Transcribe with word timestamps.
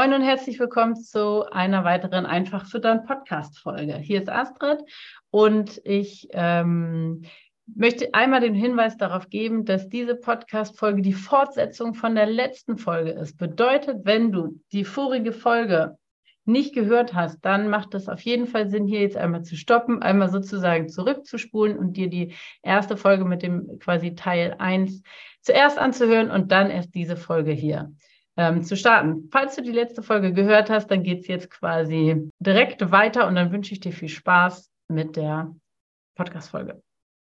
Moin 0.00 0.14
und 0.14 0.22
herzlich 0.22 0.58
willkommen 0.58 0.96
zu 0.96 1.44
einer 1.52 1.84
weiteren 1.84 2.24
Einfach 2.24 2.64
füttern 2.64 3.04
Podcast-Folge. 3.04 3.98
Hier 3.98 4.22
ist 4.22 4.30
Astrid 4.30 4.78
und 5.30 5.78
ich 5.84 6.26
ähm, 6.32 7.26
möchte 7.66 8.14
einmal 8.14 8.40
den 8.40 8.54
Hinweis 8.54 8.96
darauf 8.96 9.28
geben, 9.28 9.66
dass 9.66 9.90
diese 9.90 10.14
Podcast-Folge 10.14 11.02
die 11.02 11.12
Fortsetzung 11.12 11.92
von 11.92 12.14
der 12.14 12.24
letzten 12.24 12.78
Folge 12.78 13.10
ist. 13.10 13.36
Bedeutet, 13.36 14.06
wenn 14.06 14.32
du 14.32 14.58
die 14.72 14.86
vorige 14.86 15.32
Folge 15.32 15.98
nicht 16.46 16.72
gehört 16.74 17.12
hast, 17.12 17.44
dann 17.44 17.68
macht 17.68 17.92
es 17.92 18.08
auf 18.08 18.22
jeden 18.22 18.46
Fall 18.46 18.70
Sinn, 18.70 18.86
hier 18.86 19.02
jetzt 19.02 19.18
einmal 19.18 19.42
zu 19.42 19.54
stoppen, 19.54 20.00
einmal 20.00 20.30
sozusagen 20.30 20.88
zurückzuspulen 20.88 21.76
und 21.76 21.98
dir 21.98 22.08
die 22.08 22.32
erste 22.62 22.96
Folge 22.96 23.26
mit 23.26 23.42
dem 23.42 23.78
quasi 23.80 24.14
Teil 24.14 24.54
1 24.58 25.02
zuerst 25.42 25.76
anzuhören 25.78 26.30
und 26.30 26.52
dann 26.52 26.70
erst 26.70 26.94
diese 26.94 27.18
Folge 27.18 27.52
hier 27.52 27.92
ähm, 28.36 28.62
zu 28.62 28.76
starten. 28.76 29.28
Falls 29.30 29.56
du 29.56 29.62
die 29.62 29.72
letzte 29.72 30.02
Folge 30.02 30.32
gehört 30.32 30.70
hast, 30.70 30.88
dann 30.88 31.02
geht 31.02 31.20
es 31.20 31.26
jetzt 31.26 31.50
quasi 31.50 32.30
direkt 32.38 32.90
weiter 32.90 33.26
und 33.26 33.34
dann 33.34 33.52
wünsche 33.52 33.72
ich 33.72 33.80
dir 33.80 33.92
viel 33.92 34.08
Spaß 34.08 34.70
mit 34.88 35.16
der 35.16 35.54
Podcast-Folge. 36.16 36.82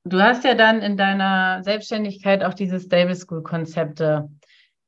Du 0.05 0.20
hast 0.20 0.44
ja 0.44 0.55
dann 0.55 0.83
in 0.83 0.97
deiner 0.97 1.62
Selbstständigkeit 1.62 2.42
auch 2.42 2.55
diese 2.55 2.81
Stable 2.81 3.14
School-Konzepte 3.14 4.28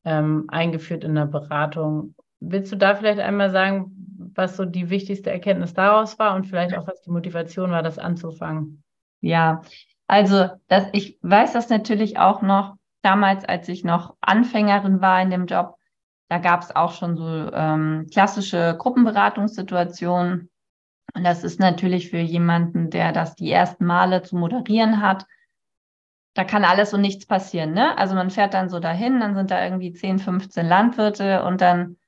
ähm, 0.05 0.45
eingeführt 0.49 1.05
in 1.05 1.15
der 1.15 1.27
Beratung. 1.27 2.15
Willst 2.41 2.73
du 2.73 2.77
da 2.77 2.95
vielleicht 2.95 3.21
einmal 3.21 3.51
sagen, 3.51 3.93
was 4.35 4.57
so 4.57 4.65
die 4.65 4.91
wichtigste 4.91 5.31
Erkenntnis 5.31 5.75
daraus 5.75 6.19
war 6.19 6.35
und 6.35 6.47
vielleicht 6.47 6.77
auch, 6.77 6.87
was 6.87 7.03
die 7.03 7.11
Motivation 7.11 7.71
war, 7.71 7.83
das 7.83 7.99
anzufangen. 7.99 8.83
Ja, 9.21 9.63
also 10.07 10.49
das, 10.69 10.89
ich 10.93 11.19
weiß 11.23 11.53
das 11.53 11.69
natürlich 11.69 12.19
auch 12.19 12.43
noch 12.43 12.77
damals, 13.03 13.45
als 13.45 13.69
ich 13.69 13.85
noch 13.85 14.17
Anfängerin 14.21 15.01
war 15.01 15.23
in 15.23 15.31
dem 15.31 15.47
Job. 15.47 15.77
Da 16.35 16.41
gab 16.41 16.63
es 16.63 16.75
auch 16.75 16.95
schon 16.95 17.17
so 17.17 17.29
ähm, 17.53 18.09
klassische 18.13 18.75
Gruppenberatungssituationen. 18.77 20.51
Und 21.15 21.23
das 21.23 21.45
ist 21.45 21.61
natürlich 21.61 22.11
für 22.11 22.19
jemanden, 22.19 22.91
der 22.91 23.13
das 23.13 23.37
die 23.37 23.53
ersten 23.53 23.85
Male 23.85 24.23
zu 24.23 24.37
moderieren 24.37 25.01
hat, 25.01 25.27
da 26.35 26.43
kann 26.43 26.65
alles 26.65 26.93
und 26.93 27.03
nichts 27.03 27.25
passieren. 27.25 27.73
Ne? 27.73 27.97
Also 27.97 28.17
man 28.17 28.31
fährt 28.31 28.53
dann 28.53 28.69
so 28.69 28.81
dahin, 28.81 29.21
dann 29.21 29.37
sind 29.37 29.53
da 29.53 29.63
irgendwie 29.63 29.93
10, 29.93 30.19
15 30.19 30.67
Landwirte 30.67 31.45
und 31.45 31.61
dann 31.61 31.99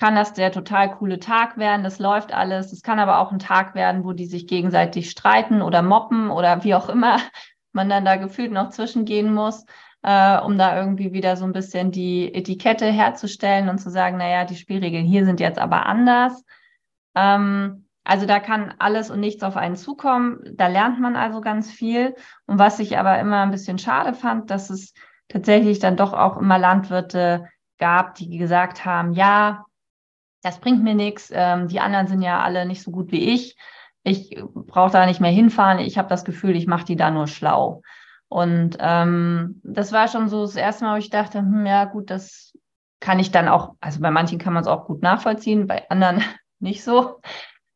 kann 0.00 0.14
das 0.14 0.32
der 0.32 0.50
total 0.50 0.90
coole 0.96 1.18
Tag 1.18 1.58
werden, 1.58 1.84
das 1.84 1.98
läuft 1.98 2.32
alles. 2.32 2.72
Es 2.72 2.80
kann 2.80 2.98
aber 2.98 3.18
auch 3.18 3.32
ein 3.32 3.38
Tag 3.38 3.74
werden, 3.74 4.04
wo 4.04 4.14
die 4.14 4.24
sich 4.24 4.46
gegenseitig 4.46 5.10
streiten 5.10 5.60
oder 5.60 5.82
moppen 5.82 6.30
oder 6.30 6.64
wie 6.64 6.74
auch 6.74 6.88
immer 6.88 7.18
man 7.72 7.90
dann 7.90 8.06
da 8.06 8.16
gefühlt 8.16 8.50
noch 8.50 8.70
zwischengehen 8.70 9.34
muss, 9.34 9.66
äh, 10.04 10.38
um 10.38 10.58
da 10.58 10.78
irgendwie 10.78 11.14
wieder 11.14 11.36
so 11.36 11.46
ein 11.46 11.52
bisschen 11.52 11.90
die 11.90 12.32
Etikette 12.34 12.84
herzustellen 12.84 13.70
und 13.70 13.78
zu 13.78 13.90
sagen, 13.90 14.18
naja, 14.18 14.44
die 14.44 14.56
Spielregeln 14.56 15.06
hier 15.06 15.24
sind 15.24 15.40
jetzt 15.40 15.58
aber 15.58 15.86
anders. 15.86 16.44
Ähm, 17.14 17.86
also 18.04 18.26
da 18.26 18.38
kann 18.38 18.74
alles 18.78 19.10
und 19.10 19.20
nichts 19.20 19.42
auf 19.42 19.56
einen 19.56 19.76
zukommen. 19.76 20.40
Da 20.52 20.66
lernt 20.66 21.00
man 21.00 21.16
also 21.16 21.40
ganz 21.40 21.70
viel. 21.70 22.14
Und 22.44 22.58
was 22.58 22.80
ich 22.80 22.98
aber 22.98 23.18
immer 23.18 23.42
ein 23.42 23.50
bisschen 23.50 23.78
schade 23.78 24.12
fand, 24.12 24.50
dass 24.50 24.68
es 24.68 24.92
tatsächlich 25.28 25.78
dann 25.78 25.96
doch 25.96 26.12
auch 26.12 26.36
immer 26.36 26.58
Landwirte 26.58 27.48
gab, 27.78 28.14
die 28.16 28.36
gesagt 28.36 28.84
haben, 28.84 29.14
ja, 29.14 29.64
das 30.42 30.60
bringt 30.60 30.84
mir 30.84 30.94
nichts. 30.94 31.30
Ähm, 31.32 31.68
die 31.68 31.80
anderen 31.80 32.08
sind 32.08 32.20
ja 32.20 32.42
alle 32.42 32.66
nicht 32.66 32.82
so 32.82 32.90
gut 32.90 33.10
wie 33.10 33.32
ich. 33.32 33.56
Ich 34.02 34.38
brauche 34.52 34.92
da 34.92 35.06
nicht 35.06 35.22
mehr 35.22 35.30
hinfahren. 35.30 35.78
Ich 35.78 35.96
habe 35.96 36.10
das 36.10 36.26
Gefühl, 36.26 36.56
ich 36.56 36.66
mache 36.66 36.84
die 36.84 36.96
da 36.96 37.10
nur 37.10 37.26
schlau. 37.26 37.80
Und 38.34 38.78
ähm, 38.80 39.60
das 39.62 39.92
war 39.92 40.08
schon 40.08 40.28
so 40.28 40.42
das 40.42 40.56
erste 40.56 40.84
Mal, 40.84 40.94
wo 40.94 40.98
ich 40.98 41.08
dachte, 41.08 41.38
hm, 41.38 41.66
ja 41.66 41.84
gut, 41.84 42.10
das 42.10 42.52
kann 42.98 43.20
ich 43.20 43.30
dann 43.30 43.46
auch, 43.46 43.76
also 43.80 44.00
bei 44.00 44.10
manchen 44.10 44.40
kann 44.40 44.52
man 44.52 44.62
es 44.62 44.66
auch 44.66 44.86
gut 44.86 45.02
nachvollziehen, 45.02 45.68
bei 45.68 45.88
anderen 45.88 46.20
nicht 46.58 46.82
so. 46.82 47.20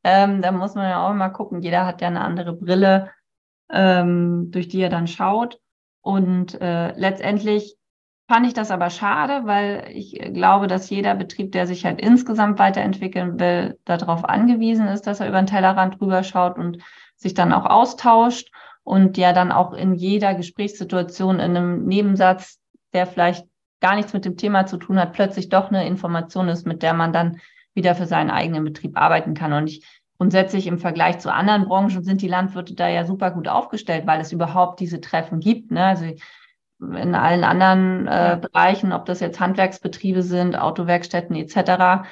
Ähm, 0.02 0.42
da 0.42 0.50
muss 0.50 0.74
man 0.74 0.90
ja 0.90 1.06
auch 1.06 1.12
immer 1.12 1.30
gucken, 1.30 1.60
jeder 1.60 1.86
hat 1.86 2.00
ja 2.00 2.08
eine 2.08 2.22
andere 2.22 2.54
Brille, 2.54 3.12
ähm, 3.70 4.50
durch 4.50 4.66
die 4.66 4.80
er 4.80 4.88
dann 4.88 5.06
schaut. 5.06 5.60
Und 6.00 6.60
äh, 6.60 6.90
letztendlich 6.98 7.76
fand 8.26 8.44
ich 8.44 8.52
das 8.52 8.72
aber 8.72 8.90
schade, 8.90 9.46
weil 9.46 9.88
ich 9.92 10.18
glaube, 10.34 10.66
dass 10.66 10.90
jeder 10.90 11.14
Betrieb, 11.14 11.52
der 11.52 11.68
sich 11.68 11.84
halt 11.84 12.00
insgesamt 12.00 12.58
weiterentwickeln 12.58 13.38
will, 13.38 13.78
darauf 13.84 14.24
angewiesen 14.24 14.88
ist, 14.88 15.06
dass 15.06 15.20
er 15.20 15.28
über 15.28 15.40
den 15.40 15.46
Tellerrand 15.46 16.00
drüber 16.00 16.24
schaut 16.24 16.58
und 16.58 16.82
sich 17.14 17.34
dann 17.34 17.52
auch 17.52 17.64
austauscht 17.64 18.50
und 18.88 19.18
ja 19.18 19.34
dann 19.34 19.52
auch 19.52 19.74
in 19.74 19.94
jeder 19.94 20.34
Gesprächssituation 20.34 21.40
in 21.40 21.56
einem 21.56 21.84
Nebensatz, 21.84 22.58
der 22.94 23.06
vielleicht 23.06 23.46
gar 23.80 23.94
nichts 23.94 24.14
mit 24.14 24.24
dem 24.24 24.38
Thema 24.38 24.64
zu 24.64 24.78
tun 24.78 24.98
hat, 24.98 25.12
plötzlich 25.12 25.50
doch 25.50 25.68
eine 25.68 25.86
Information 25.86 26.48
ist, 26.48 26.66
mit 26.66 26.82
der 26.82 26.94
man 26.94 27.12
dann 27.12 27.38
wieder 27.74 27.94
für 27.94 28.06
seinen 28.06 28.30
eigenen 28.30 28.64
Betrieb 28.64 28.98
arbeiten 28.98 29.34
kann. 29.34 29.52
Und 29.52 29.68
ich 29.68 29.86
grundsätzlich 30.16 30.66
im 30.66 30.78
Vergleich 30.78 31.18
zu 31.18 31.30
anderen 31.30 31.66
Branchen 31.66 32.02
sind 32.02 32.22
die 32.22 32.28
Landwirte 32.28 32.74
da 32.74 32.88
ja 32.88 33.04
super 33.04 33.30
gut 33.30 33.46
aufgestellt, 33.46 34.06
weil 34.06 34.22
es 34.22 34.32
überhaupt 34.32 34.80
diese 34.80 35.02
Treffen 35.02 35.38
gibt. 35.38 35.70
Ne? 35.70 35.84
Also 35.84 36.06
in 36.80 37.14
allen 37.14 37.44
anderen 37.44 38.06
äh, 38.06 38.38
Bereichen, 38.40 38.94
ob 38.94 39.04
das 39.04 39.20
jetzt 39.20 39.38
Handwerksbetriebe 39.38 40.22
sind, 40.22 40.58
Autowerkstätten 40.58 41.36
etc., 41.36 42.08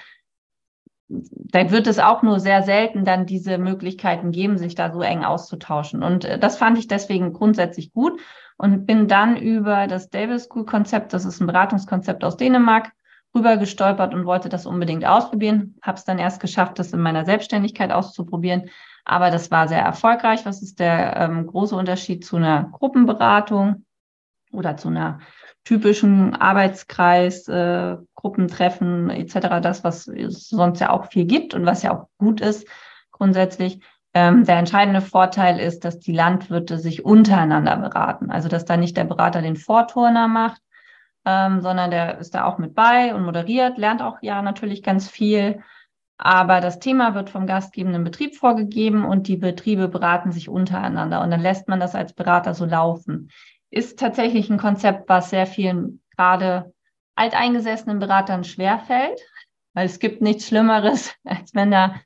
da 1.09 1.71
wird 1.71 1.87
es 1.87 1.99
auch 1.99 2.23
nur 2.23 2.41
sehr 2.41 2.63
selten 2.63 3.05
dann 3.05 3.27
diese 3.27 3.59
Möglichkeiten 3.59 4.33
geben, 4.33 4.59
sich 4.59 4.75
da 4.75 4.93
so 4.93 5.03
eng 5.03 5.25
auszutauschen. 5.25 6.03
Und 6.03 6.25
äh, 6.25 6.39
das 6.39 6.59
fand 6.59 6.79
ich 6.79 6.89
deswegen 6.89 7.33
grundsätzlich 7.33 7.93
gut 7.93 8.21
und 8.57 8.87
bin 8.87 9.09
dann 9.09 9.37
über 9.37 9.87
das 9.87 10.11
Davis 10.11 10.45
School 10.45 10.67
Konzept, 10.67 11.13
das 11.13 11.25
ist 11.25 11.41
ein 11.41 11.47
Beratungskonzept 11.47 12.25
aus 12.25 12.37
Dänemark, 12.37 12.93
rüber 13.35 13.57
gestolpert 13.57 14.15
und 14.15 14.25
wollte 14.25 14.49
das 14.49 14.67
unbedingt 14.67 15.05
ausprobieren. 15.05 15.77
Habe 15.83 15.99
es 15.99 16.05
dann 16.05 16.19
erst 16.19 16.41
geschafft, 16.41 16.79
das 16.79 16.93
in 16.93 17.01
meiner 17.01 17.25
Selbstständigkeit 17.25 17.93
auszuprobieren. 17.93 18.71
Aber 19.05 19.31
das 19.31 19.51
war 19.51 19.69
sehr 19.69 19.83
erfolgreich. 19.83 20.45
Was 20.45 20.63
ist 20.63 20.81
der 20.81 21.17
ähm, 21.17 21.47
große 21.47 21.77
Unterschied 21.77 22.25
zu 22.25 22.37
einer 22.37 22.71
Gruppenberatung? 22.73 23.86
Oder 24.53 24.77
zu 24.77 24.89
einer 24.89 25.21
typischen 25.65 26.35
Arbeitskreis, 26.35 27.49
äh, 27.49 27.97
Gruppentreffen 28.15 29.11
etc., 29.11 29.61
das, 29.61 29.85
was 29.85 30.07
es 30.07 30.49
sonst 30.49 30.81
ja 30.81 30.91
auch 30.91 31.07
viel 31.07 31.25
gibt 31.25 31.55
und 31.55 31.67
was 31.67 31.83
ja 31.83 31.93
auch 31.95 32.09
gut 32.19 32.41
ist 32.41 32.67
grundsätzlich. 33.11 33.81
Ähm, 34.15 34.45
der 34.45 34.57
entscheidende 34.57 35.01
Vorteil 35.01 35.59
ist, 35.59 35.85
dass 35.85 35.99
die 35.99 36.13
Landwirte 36.13 36.79
sich 36.79 37.05
untereinander 37.05 37.77
beraten. 37.77 38.31
Also 38.31 38.49
dass 38.49 38.65
da 38.65 38.77
nicht 38.77 38.97
der 38.97 39.05
Berater 39.05 39.43
den 39.43 39.57
Vorturner 39.57 40.29
macht, 40.29 40.63
ähm, 41.25 41.61
sondern 41.61 41.91
der 41.91 42.19
ist 42.19 42.35
da 42.35 42.45
auch 42.45 42.59
mit 42.59 42.75
bei 42.75 43.15
und 43.15 43.25
moderiert, 43.25 43.77
lernt 43.79 44.01
auch 44.01 44.19
ja 44.23 44.41
natürlich 44.43 44.83
ganz 44.83 45.09
viel. 45.11 45.61
Aber 46.19 46.61
das 46.63 46.79
Thema 46.79 47.15
wird 47.15 47.29
vom 47.29 47.47
gastgebenden 47.47 48.05
Betrieb 48.05 48.37
vorgegeben 48.37 49.05
und 49.05 49.29
die 49.29 49.37
Betriebe 49.37 49.89
beraten 49.89 50.33
sich 50.33 50.49
untereinander. 50.49 51.21
Und 51.21 51.31
dann 51.31 51.41
lässt 51.41 51.69
man 51.69 51.81
das 51.81 51.95
als 51.95 52.15
Berater 52.15 52.55
so 52.55 52.65
laufen 52.65 53.29
ist 53.77 53.99
tatsächlich 53.99 54.51
ein 54.51 54.59
Konzept, 54.59 55.09
was 55.09 55.31
sehr 55.31 55.47
vielen 55.47 56.01
gerade 56.17 56.73
alteingesessenen 57.15 57.99
Beratern 57.99 58.45
schwerfällt, 58.45 59.21
weil 59.75 59.87
es 59.87 59.99
gibt 59.99 60.23
nichts 60.23 60.49
Schlimmeres, 60.49 61.15
als 61.25 61.55
wenn 61.55 61.71
da 61.71 62.01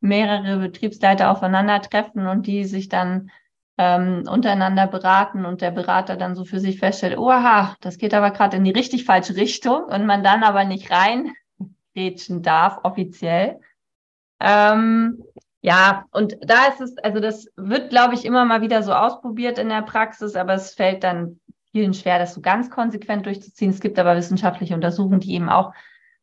mehrere 0.00 0.58
Betriebsleiter 0.58 1.30
aufeinandertreffen 1.30 2.26
und 2.26 2.46
die 2.46 2.64
sich 2.64 2.88
dann 2.88 3.30
ähm, 3.76 4.24
untereinander 4.28 4.86
beraten 4.86 5.44
und 5.44 5.60
der 5.60 5.70
Berater 5.70 6.16
dann 6.16 6.34
so 6.34 6.44
für 6.44 6.58
sich 6.58 6.78
feststellt, 6.78 7.18
oha, 7.18 7.76
das 7.80 7.98
geht 7.98 8.14
aber 8.14 8.30
gerade 8.30 8.56
in 8.56 8.64
die 8.64 8.70
richtig 8.70 9.04
falsche 9.04 9.36
Richtung 9.36 9.84
und 9.84 10.06
man 10.06 10.24
dann 10.24 10.42
aber 10.42 10.64
nicht 10.64 10.90
rein 10.90 11.32
darf 12.28 12.78
offiziell. 12.84 13.60
Ähm, 14.40 15.22
ja, 15.62 16.06
und 16.12 16.36
da 16.40 16.66
ist 16.66 16.80
es, 16.80 16.96
also 16.98 17.20
das 17.20 17.46
wird, 17.56 17.90
glaube 17.90 18.14
ich, 18.14 18.24
immer 18.24 18.44
mal 18.44 18.62
wieder 18.62 18.82
so 18.82 18.92
ausprobiert 18.92 19.58
in 19.58 19.68
der 19.68 19.82
Praxis, 19.82 20.34
aber 20.34 20.54
es 20.54 20.74
fällt 20.74 21.04
dann 21.04 21.40
vielen 21.72 21.94
schwer, 21.94 22.18
das 22.18 22.34
so 22.34 22.40
ganz 22.40 22.70
konsequent 22.70 23.26
durchzuziehen. 23.26 23.70
Es 23.70 23.80
gibt 23.80 23.98
aber 23.98 24.16
wissenschaftliche 24.16 24.74
Untersuchungen, 24.74 25.20
die 25.20 25.34
eben 25.34 25.48
auch 25.48 25.72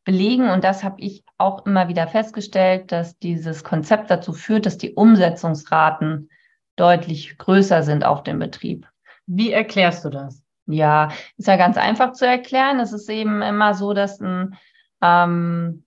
belegen, 0.04 0.48
und 0.48 0.64
das 0.64 0.82
habe 0.82 1.00
ich 1.00 1.24
auch 1.36 1.66
immer 1.66 1.88
wieder 1.88 2.08
festgestellt, 2.08 2.90
dass 2.90 3.18
dieses 3.18 3.62
Konzept 3.62 4.10
dazu 4.10 4.32
führt, 4.32 4.66
dass 4.66 4.78
die 4.78 4.94
Umsetzungsraten 4.94 6.30
deutlich 6.76 7.38
größer 7.38 7.82
sind 7.82 8.04
auf 8.04 8.22
dem 8.22 8.38
Betrieb. 8.38 8.88
Wie 9.26 9.52
erklärst 9.52 10.04
du 10.04 10.10
das? 10.10 10.42
Ja, 10.66 11.10
ist 11.36 11.48
ja 11.48 11.56
ganz 11.56 11.76
einfach 11.76 12.12
zu 12.12 12.26
erklären. 12.26 12.80
Es 12.80 12.92
ist 12.92 13.08
eben 13.08 13.42
immer 13.42 13.74
so, 13.74 13.94
dass 13.94 14.20
ein, 14.20 14.56
ähm, 15.02 15.84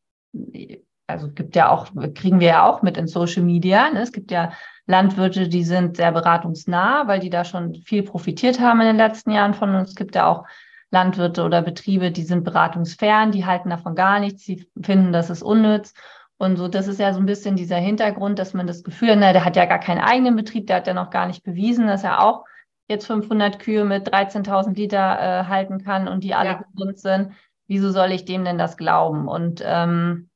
also 1.11 1.29
gibt 1.29 1.55
ja 1.55 1.69
auch, 1.69 1.87
kriegen 2.15 2.39
wir 2.39 2.47
ja 2.47 2.65
auch 2.65 2.81
mit 2.81 2.97
in 2.97 3.07
Social 3.07 3.43
Media. 3.43 3.89
Ne? 3.91 4.01
Es 4.01 4.11
gibt 4.11 4.31
ja 4.31 4.51
Landwirte, 4.87 5.47
die 5.47 5.63
sind 5.63 5.97
sehr 5.97 6.11
beratungsnah, 6.11 7.07
weil 7.07 7.19
die 7.19 7.29
da 7.29 7.45
schon 7.45 7.75
viel 7.75 8.03
profitiert 8.03 8.59
haben 8.59 8.81
in 8.81 8.87
den 8.87 8.97
letzten 8.97 9.31
Jahren 9.31 9.53
von 9.53 9.75
uns. 9.75 9.89
Es 9.89 9.95
gibt 9.95 10.15
ja 10.15 10.27
auch 10.27 10.45
Landwirte 10.91 11.43
oder 11.43 11.61
Betriebe, 11.61 12.11
die 12.11 12.23
sind 12.23 12.43
beratungsfern, 12.43 13.31
die 13.31 13.45
halten 13.45 13.69
davon 13.69 13.95
gar 13.95 14.19
nichts, 14.19 14.43
die 14.43 14.67
finden, 14.81 15.13
das 15.13 15.29
ist 15.29 15.41
unnütz. 15.41 15.93
Und 16.37 16.57
so, 16.57 16.67
das 16.67 16.87
ist 16.87 16.99
ja 16.99 17.13
so 17.13 17.19
ein 17.19 17.27
bisschen 17.27 17.55
dieser 17.55 17.77
Hintergrund, 17.77 18.39
dass 18.39 18.55
man 18.55 18.65
das 18.65 18.83
Gefühl 18.83 19.11
hat, 19.11 19.19
na, 19.19 19.31
der 19.31 19.45
hat 19.45 19.55
ja 19.55 19.65
gar 19.65 19.79
keinen 19.79 20.01
eigenen 20.01 20.35
Betrieb, 20.35 20.65
der 20.67 20.77
hat 20.77 20.87
ja 20.87 20.93
noch 20.95 21.11
gar 21.11 21.27
nicht 21.27 21.43
bewiesen, 21.43 21.85
dass 21.85 22.03
er 22.03 22.23
auch 22.23 22.45
jetzt 22.89 23.05
500 23.05 23.59
Kühe 23.59 23.85
mit 23.85 24.11
13.000 24.11 24.75
Liter 24.75 24.97
äh, 24.97 25.45
halten 25.45 25.83
kann 25.83 26.07
und 26.07 26.23
die 26.23 26.33
alle 26.33 26.49
ja. 26.49 26.63
gesund 26.73 26.97
sind. 26.97 27.33
Wieso 27.67 27.91
soll 27.91 28.11
ich 28.11 28.25
dem 28.25 28.43
denn 28.43 28.57
das 28.57 28.75
glauben? 28.75 29.27
Und 29.27 29.61
ähm, 29.63 30.30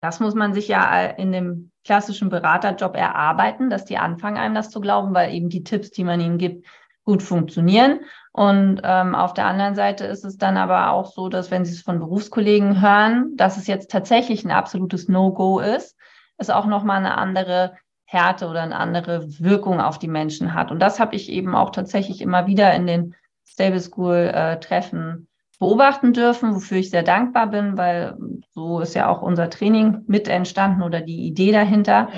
das 0.00 0.20
muss 0.20 0.34
man 0.34 0.54
sich 0.54 0.68
ja 0.68 1.04
in 1.04 1.32
dem 1.32 1.70
klassischen 1.84 2.28
Beraterjob 2.28 2.96
erarbeiten, 2.96 3.70
dass 3.70 3.84
die 3.84 3.98
anfangen, 3.98 4.36
einem 4.36 4.54
das 4.54 4.70
zu 4.70 4.80
glauben, 4.80 5.14
weil 5.14 5.34
eben 5.34 5.48
die 5.48 5.64
Tipps, 5.64 5.90
die 5.90 6.04
man 6.04 6.20
ihnen 6.20 6.38
gibt, 6.38 6.66
gut 7.04 7.22
funktionieren. 7.22 8.00
Und 8.32 8.80
ähm, 8.84 9.14
auf 9.14 9.34
der 9.34 9.46
anderen 9.46 9.74
Seite 9.74 10.06
ist 10.06 10.24
es 10.24 10.36
dann 10.36 10.56
aber 10.56 10.92
auch 10.92 11.12
so, 11.12 11.28
dass 11.28 11.50
wenn 11.50 11.64
Sie 11.64 11.72
es 11.72 11.82
von 11.82 11.98
Berufskollegen 11.98 12.80
hören, 12.80 13.36
dass 13.36 13.56
es 13.56 13.66
jetzt 13.66 13.90
tatsächlich 13.90 14.44
ein 14.44 14.52
absolutes 14.52 15.08
No-Go 15.08 15.58
ist, 15.58 15.96
es 16.36 16.50
auch 16.50 16.66
nochmal 16.66 16.98
eine 16.98 17.18
andere 17.18 17.76
Härte 18.04 18.48
oder 18.48 18.62
eine 18.62 18.76
andere 18.76 19.24
Wirkung 19.40 19.80
auf 19.80 19.98
die 19.98 20.08
Menschen 20.08 20.54
hat. 20.54 20.70
Und 20.70 20.80
das 20.80 21.00
habe 21.00 21.16
ich 21.16 21.30
eben 21.30 21.54
auch 21.54 21.70
tatsächlich 21.70 22.20
immer 22.20 22.46
wieder 22.46 22.72
in 22.74 22.86
den 22.86 23.14
Stable 23.46 23.80
School-Treffen 23.80 25.26
äh, 25.26 25.29
beobachten 25.60 26.14
dürfen, 26.14 26.54
wofür 26.54 26.78
ich 26.78 26.90
sehr 26.90 27.02
dankbar 27.02 27.46
bin, 27.46 27.76
weil 27.76 28.16
so 28.50 28.80
ist 28.80 28.94
ja 28.94 29.08
auch 29.08 29.22
unser 29.22 29.50
Training 29.50 30.02
mit 30.06 30.26
entstanden 30.26 30.82
oder 30.82 31.02
die 31.02 31.26
Idee 31.26 31.52
dahinter. 31.52 32.08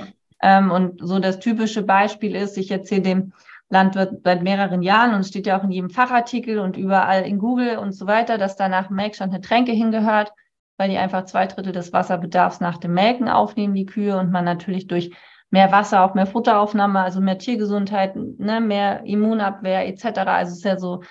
Ähm, 0.40 0.70
und 0.70 1.00
so 1.06 1.18
das 1.18 1.40
typische 1.40 1.82
Beispiel 1.82 2.34
ist, 2.36 2.56
ich 2.56 2.70
erzähle 2.70 3.02
dem 3.02 3.32
Landwirt 3.68 4.22
seit 4.22 4.42
mehreren 4.42 4.82
Jahren 4.82 5.12
und 5.14 5.20
es 5.20 5.28
steht 5.28 5.46
ja 5.46 5.58
auch 5.58 5.64
in 5.64 5.72
jedem 5.72 5.90
Fachartikel 5.90 6.60
und 6.60 6.76
überall 6.76 7.22
in 7.22 7.38
Google 7.38 7.78
und 7.78 7.92
so 7.92 8.06
weiter, 8.06 8.38
dass 8.38 8.56
da 8.56 8.68
nach 8.68 8.90
Melkstand 8.90 9.32
eine 9.32 9.42
Tränke 9.42 9.72
hingehört, 9.72 10.32
weil 10.76 10.90
die 10.90 10.98
einfach 10.98 11.24
zwei 11.24 11.46
Drittel 11.46 11.72
des 11.72 11.92
Wasserbedarfs 11.92 12.60
nach 12.60 12.78
dem 12.78 12.94
Melken 12.94 13.28
aufnehmen, 13.28 13.74
die 13.74 13.86
Kühe, 13.86 14.18
und 14.18 14.30
man 14.30 14.44
natürlich 14.44 14.86
durch 14.86 15.10
mehr 15.50 15.72
Wasser 15.72 16.04
auch 16.04 16.14
mehr 16.14 16.26
Futteraufnahme, 16.26 17.00
also 17.00 17.20
mehr 17.20 17.38
Tiergesundheit, 17.38 18.14
ne, 18.14 18.60
mehr 18.60 19.04
Immunabwehr 19.04 19.86
etc. 19.88 20.18
Also 20.26 20.52
es 20.52 20.58
ist 20.58 20.64
ja 20.64 20.78
so 20.78 21.02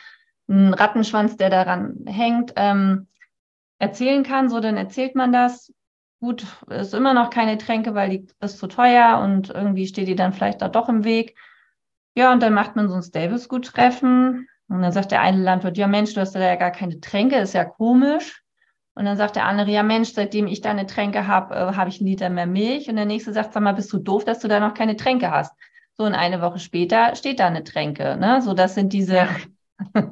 ein 0.52 0.74
Rattenschwanz, 0.74 1.38
der 1.38 1.50
daran 1.50 2.06
hängt, 2.06 2.54
ähm, 2.56 3.08
erzählen 3.80 4.24
kann. 4.24 4.50
So, 4.50 4.60
dann 4.60 4.78
erzählt 4.78 5.16
man 5.16 5.32
das. 5.32 5.74
Gut, 6.20 6.46
ist 6.70 6.94
immer 6.94 7.16
noch 7.16 7.32
keine 7.32 7.58
Tränke, 7.58 7.96
weil 7.96 8.10
die 8.10 8.28
ist 8.42 8.60
zu 8.60 8.68
teuer 8.68 9.20
und 9.24 9.50
irgendwie 9.50 9.88
steht 9.88 10.08
die 10.08 10.16
dann 10.16 10.34
vielleicht 10.34 10.62
da 10.62 10.70
doch 10.70 10.88
im 10.88 11.04
Weg. 11.04 11.36
Ja, 12.16 12.32
und 12.32 12.44
dann 12.44 12.54
macht 12.54 12.76
man 12.76 12.90
so 12.90 12.96
ein 12.96 13.02
Stables-Gut-Treffen. 13.02 14.48
Und 14.68 14.82
dann 14.82 14.92
sagt 14.92 15.12
der 15.12 15.22
eine 15.22 15.42
Landwirt, 15.42 15.78
ja 15.78 15.88
Mensch, 15.88 16.14
du 16.14 16.22
hast 16.22 16.34
da 16.34 16.40
ja 16.40 16.56
gar 16.56 16.72
keine 16.72 17.00
Tränke, 17.00 17.38
ist 17.38 17.54
ja 17.54 17.66
komisch. 17.66 18.44
Und 18.94 19.06
dann 19.06 19.18
sagt 19.18 19.36
der 19.36 19.46
andere, 19.46 19.72
ja 19.72 19.84
Mensch, 19.84 20.14
seitdem 20.14 20.48
ich 20.48 20.62
da 20.62 20.70
eine 20.70 20.86
Tränke 20.86 21.28
habe, 21.28 21.56
äh, 21.56 21.76
habe 21.76 21.90
ich 21.90 22.00
einen 22.00 22.08
Liter 22.08 22.30
mehr 22.30 22.46
Milch. 22.46 22.90
Und 22.90 22.98
der 22.98 23.06
nächste 23.06 23.34
sagt, 23.34 23.54
sag 23.54 23.64
mal, 23.64 23.74
bist 23.74 23.92
du 23.92 23.98
doof, 23.98 24.26
dass 24.26 24.40
du 24.40 24.48
da 24.48 24.60
noch 24.60 24.74
keine 24.74 24.96
Tränke 24.96 25.32
hast? 25.32 25.54
So, 25.94 26.04
und 26.04 26.14
eine 26.14 26.42
Woche 26.42 26.60
später 26.60 27.16
steht 27.16 27.40
da 27.40 27.48
eine 27.48 27.64
Tränke. 27.64 28.18
Ne? 28.18 28.42
So, 28.42 28.54
das 28.54 28.76
sind 28.76 28.94
diese, 28.94 29.28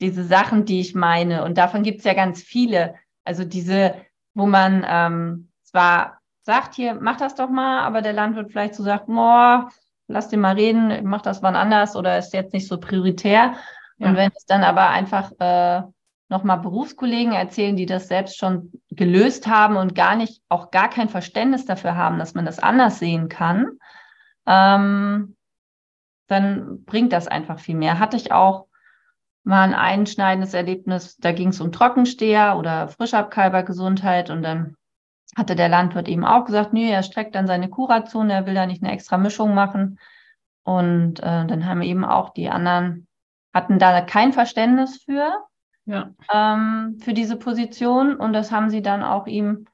diese 0.00 0.24
Sachen, 0.24 0.64
die 0.64 0.80
ich 0.80 0.94
meine. 0.94 1.44
Und 1.44 1.58
davon 1.58 1.82
gibt 1.82 1.98
es 1.98 2.04
ja 2.04 2.14
ganz 2.14 2.42
viele. 2.42 2.94
Also 3.24 3.44
diese, 3.44 3.94
wo 4.34 4.46
man 4.46 4.84
ähm, 4.88 5.50
zwar 5.62 6.18
sagt, 6.42 6.74
hier, 6.74 6.94
mach 6.94 7.16
das 7.16 7.34
doch 7.34 7.48
mal, 7.48 7.82
aber 7.82 8.02
der 8.02 8.12
Landwirt 8.12 8.50
vielleicht 8.50 8.74
so 8.74 8.82
sagt, 8.82 9.06
boah, 9.06 9.68
lass 10.08 10.28
den 10.28 10.40
mal 10.40 10.54
reden, 10.54 11.04
mach 11.04 11.22
das 11.22 11.42
wann 11.42 11.56
anders 11.56 11.96
oder 11.96 12.18
ist 12.18 12.32
jetzt 12.32 12.52
nicht 12.52 12.66
so 12.66 12.78
prioritär. 12.78 13.54
Ja. 13.98 14.08
Und 14.08 14.16
wenn 14.16 14.32
es 14.34 14.44
dann 14.44 14.64
aber 14.64 14.88
einfach 14.88 15.30
äh, 15.38 15.82
nochmal 16.28 16.58
Berufskollegen 16.58 17.32
erzählen, 17.32 17.76
die 17.76 17.86
das 17.86 18.08
selbst 18.08 18.38
schon 18.38 18.72
gelöst 18.90 19.46
haben 19.46 19.76
und 19.76 19.94
gar 19.94 20.16
nicht, 20.16 20.42
auch 20.48 20.70
gar 20.70 20.90
kein 20.90 21.08
Verständnis 21.08 21.64
dafür 21.64 21.96
haben, 21.96 22.18
dass 22.18 22.34
man 22.34 22.44
das 22.44 22.58
anders 22.58 22.98
sehen 22.98 23.28
kann, 23.28 23.78
ähm, 24.46 25.36
dann 26.26 26.84
bringt 26.84 27.12
das 27.12 27.28
einfach 27.28 27.60
viel 27.60 27.76
mehr. 27.76 27.98
Hatte 27.98 28.16
ich 28.16 28.32
auch 28.32 28.66
mal 29.44 29.62
ein 29.62 29.74
einschneidendes 29.74 30.54
Erlebnis, 30.54 31.16
da 31.16 31.32
ging 31.32 31.48
es 31.48 31.60
um 31.60 31.72
Trockensteher 31.72 32.56
oder 32.58 32.88
Frischabkalbergesundheit 32.88 34.30
und 34.30 34.42
dann 34.42 34.76
hatte 35.36 35.56
der 35.56 35.68
Landwirt 35.68 36.08
eben 36.08 36.24
auch 36.24 36.44
gesagt, 36.44 36.72
nee, 36.72 36.90
er 36.90 37.02
streckt 37.02 37.34
dann 37.34 37.46
seine 37.46 37.68
Kuration, 37.68 38.30
er 38.30 38.46
will 38.46 38.54
da 38.54 38.66
nicht 38.66 38.82
eine 38.82 38.92
extra 38.92 39.16
Mischung 39.16 39.54
machen. 39.54 39.98
Und 40.64 41.20
äh, 41.20 41.46
dann 41.46 41.66
haben 41.66 41.82
eben 41.82 42.04
auch 42.04 42.30
die 42.30 42.48
anderen, 42.48 43.06
hatten 43.52 43.78
da 43.78 44.00
kein 44.02 44.32
Verständnis 44.32 45.02
für, 45.02 45.32
ja. 45.86 46.10
ähm, 46.32 46.98
für 47.02 47.14
diese 47.14 47.36
Position. 47.36 48.16
Und 48.16 48.32
das 48.32 48.52
haben 48.52 48.70
sie 48.70 48.82
dann 48.82 49.02
auch 49.02 49.26
ihm, 49.26 49.66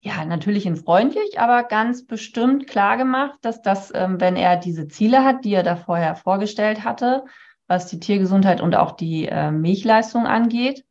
ja, 0.00 0.24
natürlich 0.24 0.64
in 0.64 0.76
freundlich, 0.76 1.38
aber 1.38 1.64
ganz 1.64 2.06
bestimmt 2.06 2.66
klar 2.66 2.96
gemacht, 2.96 3.38
dass 3.42 3.60
das, 3.60 3.92
ähm, 3.94 4.20
wenn 4.20 4.36
er 4.36 4.56
diese 4.56 4.88
Ziele 4.88 5.24
hat, 5.24 5.44
die 5.44 5.52
er 5.52 5.62
da 5.64 5.76
vorher 5.76 6.14
vorgestellt 6.14 6.84
hatte, 6.84 7.24
was 7.70 7.86
die 7.86 8.00
Tiergesundheit 8.00 8.60
und 8.60 8.74
auch 8.74 8.90
die 8.90 9.28
äh, 9.28 9.52
Milchleistung 9.52 10.26
angeht, 10.26 10.84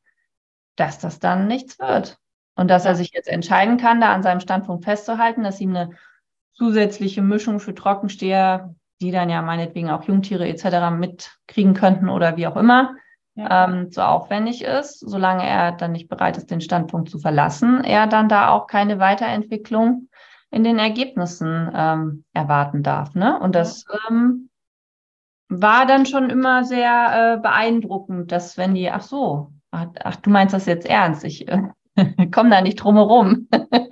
dass 0.78 0.98
das 0.98 1.20
dann 1.20 1.46
nichts 1.46 1.78
wird. 1.78 2.18
Und 2.56 2.70
dass 2.70 2.86
er 2.86 2.96
sich 2.96 3.12
jetzt 3.12 3.28
entscheiden 3.28 3.76
kann, 3.76 4.00
da 4.00 4.14
an 4.14 4.24
seinem 4.24 4.40
Standpunkt 4.40 4.86
festzuhalten, 4.86 5.44
dass 5.44 5.60
ihm 5.60 5.76
eine 5.76 5.90
zusätzliche 6.54 7.22
Mischung 7.22 7.60
für 7.60 7.76
Trockensteher, 7.76 8.74
die 9.02 9.12
dann 9.12 9.30
ja 9.30 9.42
meinetwegen 9.42 9.90
auch 9.90 10.04
Jungtiere 10.04 10.48
etc. 10.48 10.90
mitkriegen 10.98 11.74
könnten 11.74 12.08
oder 12.08 12.38
wie 12.38 12.48
auch 12.48 12.56
immer, 12.56 12.96
ja. 13.36 13.68
ähm, 13.68 13.92
zu 13.92 14.08
aufwendig 14.08 14.64
ist, 14.64 15.02
solange 15.02 15.46
er 15.46 15.74
dann 15.74 15.92
nicht 15.92 16.08
bereit 16.08 16.38
ist, 16.38 16.50
den 16.50 16.62
Standpunkt 16.62 17.10
zu 17.10 17.20
verlassen, 17.20 17.84
er 17.84 18.08
dann 18.08 18.30
da 18.30 18.52
auch 18.52 18.68
keine 18.68 19.00
Weiterentwicklung 19.00 20.08
in 20.50 20.64
den 20.64 20.80
Ergebnissen 20.80 21.70
ähm, 21.76 22.24
erwarten 22.32 22.84
darf. 22.84 23.16
Ne? 23.16 23.38
Und 23.38 23.54
das 23.54 23.84
ähm, 24.10 24.49
war 25.50 25.86
dann 25.88 26.06
schon 26.06 26.30
immer 26.30 26.64
sehr 26.64 27.36
äh, 27.38 27.42
beeindruckend, 27.42 28.32
dass 28.32 28.58
wenn 28.58 28.76
die, 28.76 28.90
ach 28.90 29.02
so, 29.02 29.52
ach, 29.72 29.88
ach, 30.04 30.16
du 30.18 30.30
meinst 30.30 30.54
das 30.54 30.68
jetzt 30.68 30.88
ernst, 30.88 31.26
ich 31.26 31.48
äh, 31.48 31.64
komme 32.32 32.52
da 32.52 32.62
nicht 32.62 32.76
drum 32.76 32.96
herum. 32.96 33.48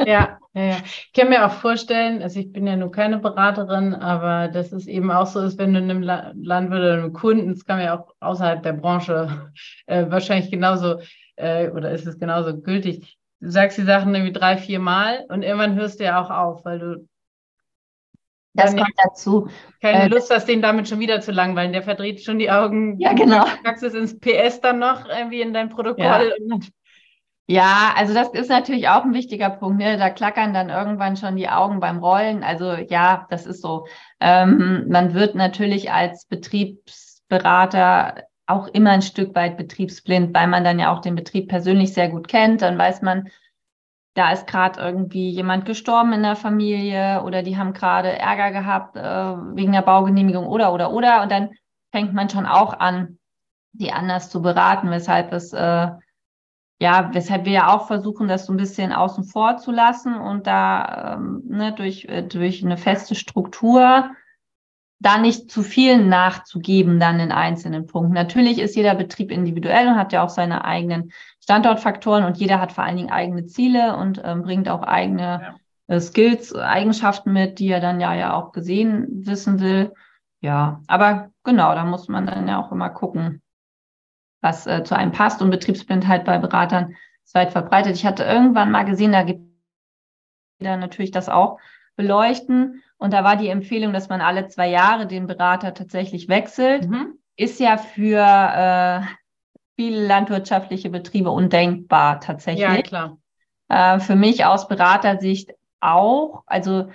ja, 0.05 0.37
ja, 0.53 0.63
ja. 0.63 0.77
Ich 0.85 1.11
kann 1.13 1.29
mir 1.29 1.45
auch 1.45 1.51
vorstellen, 1.51 2.21
also 2.21 2.39
ich 2.39 2.51
bin 2.51 2.67
ja 2.67 2.75
nur 2.75 2.91
keine 2.91 3.17
Beraterin, 3.17 3.95
aber 3.95 4.47
dass 4.47 4.71
es 4.71 4.87
eben 4.87 5.11
auch 5.11 5.25
so 5.25 5.41
ist, 5.41 5.57
wenn 5.57 5.73
du 5.73 5.79
einem 5.79 6.01
Landwirt 6.01 6.79
oder 6.79 6.93
einem 6.93 7.13
Kunden, 7.13 7.53
das 7.53 7.65
kann 7.65 7.77
man 7.77 7.85
ja 7.85 7.99
auch 7.99 8.13
außerhalb 8.19 8.61
der 8.61 8.73
Branche 8.73 9.51
äh, 9.87 10.05
wahrscheinlich 10.09 10.51
genauso, 10.51 10.99
äh, 11.35 11.69
oder 11.69 11.91
ist 11.91 12.05
es 12.05 12.19
genauso 12.19 12.55
gültig, 12.55 13.17
du 13.39 13.49
sagst 13.49 13.79
die 13.79 13.83
Sachen 13.83 14.13
irgendwie 14.13 14.33
drei, 14.33 14.57
vier 14.57 14.79
Mal 14.79 15.25
und 15.29 15.41
irgendwann 15.41 15.75
hörst 15.75 15.99
du 15.99 16.03
ja 16.03 16.21
auch 16.21 16.29
auf, 16.29 16.65
weil 16.65 16.79
du 16.79 17.07
das 18.57 18.75
kommt 18.75 18.93
dazu. 19.03 19.47
Keine 19.81 20.03
äh, 20.03 20.07
Lust 20.07 20.33
hast, 20.33 20.47
den 20.47 20.61
damit 20.61 20.87
schon 20.87 20.99
wieder 20.99 21.21
zu 21.21 21.31
langweilen. 21.31 21.71
Der 21.71 21.83
verdreht 21.83 22.23
schon 22.23 22.39
die 22.39 22.51
Augen. 22.51 22.99
Ja, 22.99 23.13
genau. 23.13 23.45
Packst 23.63 23.83
es 23.83 23.93
ins 23.93 24.19
PS 24.19 24.61
dann 24.61 24.79
noch 24.79 25.07
irgendwie 25.07 25.41
in 25.41 25.53
dein 25.53 25.69
Protokoll. 25.69 26.33
Ja. 26.47 26.57
Ja, 27.49 27.93
also 27.95 28.13
das 28.13 28.33
ist 28.33 28.49
natürlich 28.49 28.89
auch 28.89 29.05
ein 29.05 29.13
wichtiger 29.13 29.49
Punkt. 29.49 29.77
Ne? 29.77 29.97
Da 29.97 30.09
klackern 30.09 30.53
dann 30.53 30.69
irgendwann 30.69 31.15
schon 31.15 31.37
die 31.37 31.47
Augen 31.47 31.79
beim 31.79 31.99
Rollen. 31.99 32.43
Also 32.43 32.73
ja, 32.73 33.25
das 33.29 33.45
ist 33.45 33.61
so. 33.61 33.87
Ähm, 34.19 34.85
man 34.89 35.13
wird 35.13 35.33
natürlich 35.33 35.89
als 35.89 36.25
Betriebsberater 36.25 38.25
auch 38.47 38.67
immer 38.67 38.91
ein 38.91 39.01
Stück 39.01 39.33
weit 39.33 39.57
betriebsblind, 39.57 40.33
weil 40.33 40.47
man 40.47 40.65
dann 40.65 40.77
ja 40.77 40.93
auch 40.93 40.99
den 40.99 41.15
Betrieb 41.15 41.47
persönlich 41.47 41.93
sehr 41.93 42.09
gut 42.09 42.27
kennt. 42.27 42.61
Dann 42.61 42.77
weiß 42.77 43.01
man, 43.01 43.29
da 44.17 44.31
ist 44.31 44.47
gerade 44.47 44.79
irgendwie 44.79 45.29
jemand 45.29 45.65
gestorben 45.65 46.11
in 46.11 46.23
der 46.23 46.35
Familie 46.35 47.21
oder 47.23 47.43
die 47.43 47.55
haben 47.55 47.73
gerade 47.73 48.17
Ärger 48.17 48.49
gehabt 48.51 48.95
äh, 48.95 49.01
wegen 49.55 49.73
der 49.73 49.83
Baugenehmigung 49.83 50.47
oder 50.47 50.73
oder 50.73 50.91
oder. 50.91 51.21
Und 51.21 51.31
dann 51.31 51.51
fängt 51.91 52.15
man 52.15 52.27
schon 52.27 52.47
auch 52.47 52.73
an, 52.73 53.19
die 53.73 53.91
anders 53.91 54.31
zu 54.31 54.41
beraten, 54.41 54.89
weshalb 54.89 55.31
es 55.33 55.53
äh, 55.53 55.89
ja, 56.79 57.09
weshalb 57.13 57.45
wir 57.45 57.51
ja 57.51 57.75
auch 57.75 57.85
versuchen, 57.87 58.27
das 58.27 58.47
so 58.47 58.53
ein 58.53 58.57
bisschen 58.57 58.91
außen 58.91 59.23
vor 59.23 59.57
zu 59.57 59.71
lassen 59.71 60.15
und 60.15 60.47
da 60.47 61.15
ähm, 61.15 61.43
ne, 61.47 61.73
durch, 61.73 62.05
äh, 62.05 62.23
durch 62.23 62.63
eine 62.63 62.77
feste 62.77 63.13
Struktur 63.13 64.11
da 64.99 65.19
nicht 65.19 65.51
zu 65.51 65.61
viel 65.61 66.03
nachzugeben 66.03 66.99
dann 66.99 67.19
in 67.19 67.31
einzelnen 67.31 67.85
Punkten. 67.85 68.13
Natürlich 68.13 68.57
ist 68.57 68.75
jeder 68.75 68.95
Betrieb 68.95 69.31
individuell 69.31 69.87
und 69.87 69.95
hat 69.95 70.11
ja 70.11 70.23
auch 70.23 70.29
seine 70.29 70.65
eigenen 70.65 71.11
Standortfaktoren 71.47 72.25
und 72.25 72.35
jeder 72.35 72.59
hat 72.59 72.73
vor 72.73 72.83
allen 72.83 72.97
Dingen 72.97 73.09
eigene 73.09 73.45
Ziele 73.45 73.95
und 73.95 74.21
ähm, 74.25 74.41
bringt 74.41 74.67
auch 74.67 74.83
eigene 74.83 75.55
äh, 75.87 76.01
Skills, 76.01 76.53
Eigenschaften 76.53 77.31
mit, 77.31 77.59
die 77.59 77.69
er 77.69 77.79
dann 77.79 78.01
ja, 78.01 78.13
ja 78.13 78.33
auch 78.33 78.51
gesehen 78.51 79.25
wissen 79.25 79.61
will. 79.61 79.93
Ja, 80.41 80.81
aber 80.87 81.29
genau, 81.45 81.73
da 81.73 81.85
muss 81.85 82.09
man 82.09 82.25
dann 82.25 82.49
ja 82.49 82.61
auch 82.61 82.73
immer 82.73 82.89
gucken, 82.89 83.41
was 84.41 84.67
äh, 84.67 84.83
zu 84.83 84.97
einem 84.97 85.13
passt 85.13 85.41
und 85.41 85.49
Betriebsblindheit 85.49 86.25
bei 86.25 86.37
Beratern 86.37 86.95
ist 87.23 87.33
weit 87.33 87.53
verbreitet. 87.53 87.95
Ich 87.95 88.05
hatte 88.05 88.25
irgendwann 88.25 88.69
mal 88.69 88.83
gesehen, 88.83 89.13
da 89.13 89.23
gibt 89.23 89.39
es 90.59 90.67
natürlich 90.67 91.11
das 91.11 91.29
auch 91.29 91.59
beleuchten 91.95 92.83
und 92.97 93.13
da 93.13 93.23
war 93.23 93.37
die 93.37 93.47
Empfehlung, 93.47 93.93
dass 93.93 94.09
man 94.09 94.19
alle 94.19 94.49
zwei 94.49 94.67
Jahre 94.69 95.07
den 95.07 95.27
Berater 95.27 95.73
tatsächlich 95.73 96.27
wechselt. 96.27 96.89
Mhm. 96.89 97.19
Ist 97.37 97.61
ja 97.61 97.77
für 97.77 98.19
äh, 98.19 99.01
viele 99.77 100.05
landwirtschaftliche 100.05 100.89
Betriebe 100.89 101.31
undenkbar 101.31 102.19
tatsächlich. 102.19 102.61
Ja, 102.61 102.81
klar. 102.81 103.17
Äh, 103.69 103.99
für 103.99 104.15
mich 104.15 104.43
aus 104.43 104.67
Beratersicht 104.67 105.53
auch, 105.79 106.43
also 106.47 106.89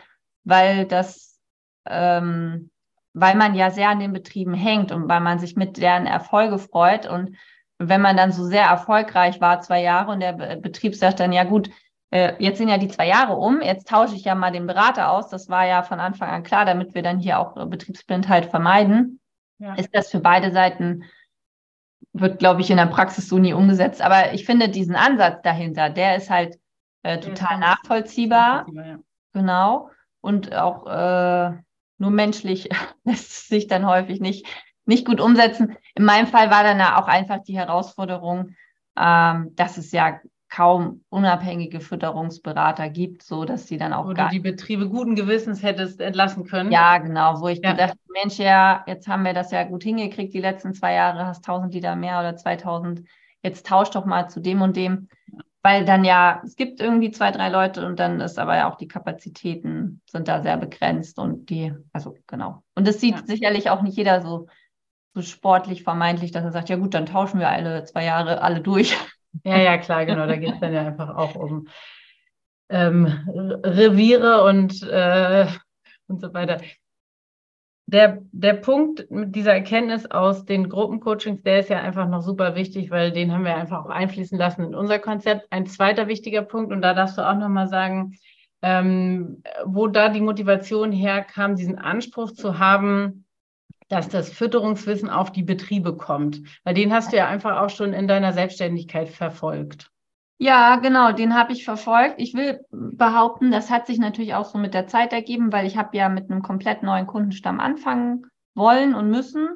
weil 0.44 0.86
das, 0.86 1.38
ähm, 1.86 2.70
weil 3.14 3.36
man 3.36 3.54
ja 3.54 3.70
sehr 3.70 3.88
an 3.88 4.00
den 4.00 4.12
Betrieben 4.12 4.54
hängt 4.54 4.90
und 4.90 5.08
weil 5.08 5.20
man 5.20 5.38
sich 5.38 5.56
mit 5.56 5.76
deren 5.76 6.06
Erfolge 6.06 6.58
freut 6.58 7.06
und 7.06 7.36
wenn 7.78 8.00
man 8.00 8.16
dann 8.16 8.32
so 8.32 8.44
sehr 8.44 8.64
erfolgreich 8.64 9.40
war, 9.40 9.60
zwei 9.60 9.82
Jahre, 9.82 10.12
und 10.12 10.20
der 10.20 10.32
Betrieb 10.56 10.94
sagt 10.94 11.20
dann, 11.20 11.32
ja 11.32 11.44
gut, 11.44 11.70
äh, 12.10 12.34
jetzt 12.38 12.58
sind 12.58 12.68
ja 12.68 12.78
die 12.78 12.88
zwei 12.88 13.08
Jahre 13.08 13.36
um, 13.36 13.60
jetzt 13.60 13.88
tausche 13.88 14.14
ich 14.14 14.24
ja 14.24 14.34
mal 14.34 14.52
den 14.52 14.66
Berater 14.66 15.10
aus. 15.10 15.28
Das 15.28 15.48
war 15.48 15.66
ja 15.66 15.82
von 15.82 15.98
Anfang 15.98 16.28
an 16.28 16.42
klar, 16.42 16.64
damit 16.64 16.94
wir 16.94 17.02
dann 17.02 17.18
hier 17.18 17.38
auch 17.38 17.54
Betriebsblindheit 17.66 18.46
vermeiden. 18.46 19.20
Ja. 19.58 19.74
Ist 19.74 19.94
das 19.94 20.10
für 20.10 20.20
beide 20.20 20.52
Seiten, 20.52 21.04
wird, 22.12 22.38
glaube 22.38 22.60
ich, 22.60 22.70
in 22.70 22.76
der 22.76 22.86
Praxis 22.86 23.28
so 23.28 23.38
nie 23.38 23.54
umgesetzt. 23.54 24.02
Aber 24.02 24.34
ich 24.34 24.44
finde 24.44 24.68
diesen 24.68 24.96
Ansatz 24.96 25.42
dahinter, 25.42 25.90
der 25.90 26.16
ist 26.16 26.30
halt 26.30 26.58
äh, 27.02 27.18
total 27.18 27.58
nachvollziehbar. 27.58 28.66
nachvollziehbar 28.66 28.86
ja. 28.86 28.98
Genau. 29.32 29.90
Und 30.20 30.54
auch 30.54 30.86
äh, 30.86 31.56
nur 31.98 32.10
menschlich 32.10 32.68
lässt 33.04 33.48
sich 33.48 33.66
dann 33.66 33.86
häufig 33.86 34.20
nicht, 34.20 34.46
nicht 34.84 35.06
gut 35.06 35.20
umsetzen. 35.20 35.76
In 35.94 36.04
meinem 36.04 36.26
Fall 36.26 36.50
war 36.50 36.62
dann 36.62 36.80
auch 36.80 37.08
einfach 37.08 37.42
die 37.42 37.56
Herausforderung, 37.56 38.54
ähm, 38.98 39.54
dass 39.56 39.78
es 39.78 39.90
ja 39.92 40.20
kaum 40.52 41.02
unabhängige 41.08 41.80
Fütterungsberater 41.80 42.90
gibt, 42.90 43.22
so 43.22 43.46
dass 43.46 43.66
sie 43.66 43.78
dann 43.78 43.94
auch 43.94 44.06
wo 44.06 44.12
gar 44.12 44.28
du 44.28 44.34
die 44.34 44.40
Betriebe 44.40 44.86
guten 44.86 45.16
Gewissens 45.16 45.62
hättest 45.62 45.98
entlassen 45.98 46.44
können. 46.44 46.70
Ja, 46.70 46.98
genau, 46.98 47.40
wo 47.40 47.48
ich 47.48 47.60
ja. 47.62 47.72
gedacht, 47.72 47.96
Mensch, 48.12 48.36
ja, 48.36 48.84
jetzt 48.86 49.08
haben 49.08 49.24
wir 49.24 49.32
das 49.32 49.50
ja 49.50 49.64
gut 49.64 49.82
hingekriegt, 49.82 50.34
die 50.34 50.40
letzten 50.40 50.74
zwei 50.74 50.92
Jahre 50.92 51.24
hast 51.24 51.48
1000 51.48 51.72
Liter 51.72 51.96
mehr 51.96 52.20
oder 52.20 52.36
2000, 52.36 53.02
jetzt 53.42 53.66
tausch 53.66 53.88
doch 53.90 54.04
mal 54.04 54.28
zu 54.28 54.40
dem 54.40 54.60
und 54.60 54.76
dem, 54.76 55.08
weil 55.62 55.86
dann 55.86 56.04
ja, 56.04 56.42
es 56.44 56.54
gibt 56.54 56.82
irgendwie 56.82 57.12
zwei, 57.12 57.30
drei 57.30 57.48
Leute 57.48 57.86
und 57.86 57.98
dann 57.98 58.20
ist 58.20 58.38
aber 58.38 58.56
ja 58.56 58.70
auch 58.70 58.76
die 58.76 58.88
Kapazitäten 58.88 60.02
sind 60.04 60.28
da 60.28 60.42
sehr 60.42 60.58
begrenzt 60.58 61.18
und 61.18 61.48
die, 61.48 61.72
also 61.94 62.14
genau. 62.26 62.62
Und 62.74 62.86
das 62.86 63.00
sieht 63.00 63.16
ja. 63.16 63.22
sicherlich 63.24 63.70
auch 63.70 63.80
nicht 63.80 63.96
jeder 63.96 64.20
so, 64.20 64.48
so 65.14 65.22
sportlich 65.22 65.82
vermeintlich, 65.82 66.30
dass 66.30 66.44
er 66.44 66.52
sagt, 66.52 66.68
ja 66.68 66.76
gut, 66.76 66.92
dann 66.92 67.06
tauschen 67.06 67.40
wir 67.40 67.48
alle 67.48 67.84
zwei 67.84 68.04
Jahre 68.04 68.42
alle 68.42 68.60
durch. 68.60 68.94
Ja, 69.44 69.58
ja, 69.58 69.78
klar, 69.78 70.06
genau. 70.06 70.26
Da 70.26 70.36
geht 70.36 70.54
es 70.54 70.60
dann 70.60 70.72
ja 70.72 70.86
einfach 70.86 71.14
auch 71.16 71.34
um 71.34 71.68
ähm, 72.68 73.06
Reviere 73.64 74.44
und, 74.44 74.82
äh, 74.82 75.46
und 76.08 76.20
so 76.20 76.32
weiter. 76.32 76.60
Der, 77.86 78.22
der 78.32 78.54
Punkt 78.54 79.10
mit 79.10 79.34
dieser 79.34 79.52
Erkenntnis 79.52 80.06
aus 80.10 80.44
den 80.44 80.68
Gruppencoachings, 80.68 81.42
der 81.42 81.60
ist 81.60 81.68
ja 81.68 81.80
einfach 81.80 82.08
noch 82.08 82.22
super 82.22 82.54
wichtig, 82.54 82.90
weil 82.90 83.10
den 83.12 83.32
haben 83.32 83.44
wir 83.44 83.56
einfach 83.56 83.84
auch 83.84 83.90
einfließen 83.90 84.38
lassen 84.38 84.62
in 84.62 84.74
unser 84.74 84.98
Konzept. 84.98 85.46
Ein 85.50 85.66
zweiter 85.66 86.06
wichtiger 86.08 86.42
Punkt, 86.42 86.72
und 86.72 86.80
da 86.80 86.94
darfst 86.94 87.18
du 87.18 87.28
auch 87.28 87.36
nochmal 87.36 87.68
sagen, 87.68 88.16
ähm, 88.62 89.42
wo 89.64 89.88
da 89.88 90.08
die 90.08 90.20
Motivation 90.20 90.92
herkam, 90.92 91.56
diesen 91.56 91.78
Anspruch 91.78 92.30
zu 92.30 92.58
haben, 92.58 93.26
dass 93.92 94.08
das 94.08 94.30
Fütterungswissen 94.30 95.10
auf 95.10 95.32
die 95.32 95.42
Betriebe 95.42 95.94
kommt. 95.94 96.40
Weil 96.64 96.72
den 96.72 96.94
hast 96.94 97.12
du 97.12 97.18
ja 97.18 97.28
einfach 97.28 97.60
auch 97.60 97.68
schon 97.68 97.92
in 97.92 98.08
deiner 98.08 98.32
Selbstständigkeit 98.32 99.10
verfolgt. 99.10 99.90
Ja, 100.38 100.76
genau, 100.76 101.12
den 101.12 101.36
habe 101.36 101.52
ich 101.52 101.66
verfolgt. 101.66 102.14
Ich 102.16 102.32
will 102.32 102.60
behaupten, 102.70 103.50
das 103.50 103.70
hat 103.70 103.86
sich 103.86 103.98
natürlich 103.98 104.34
auch 104.34 104.46
so 104.46 104.56
mit 104.56 104.72
der 104.72 104.86
Zeit 104.86 105.12
ergeben, 105.12 105.52
weil 105.52 105.66
ich 105.66 105.76
habe 105.76 105.94
ja 105.94 106.08
mit 106.08 106.30
einem 106.30 106.40
komplett 106.40 106.82
neuen 106.82 107.06
Kundenstamm 107.06 107.60
anfangen 107.60 108.24
wollen 108.54 108.94
und 108.94 109.10
müssen. 109.10 109.46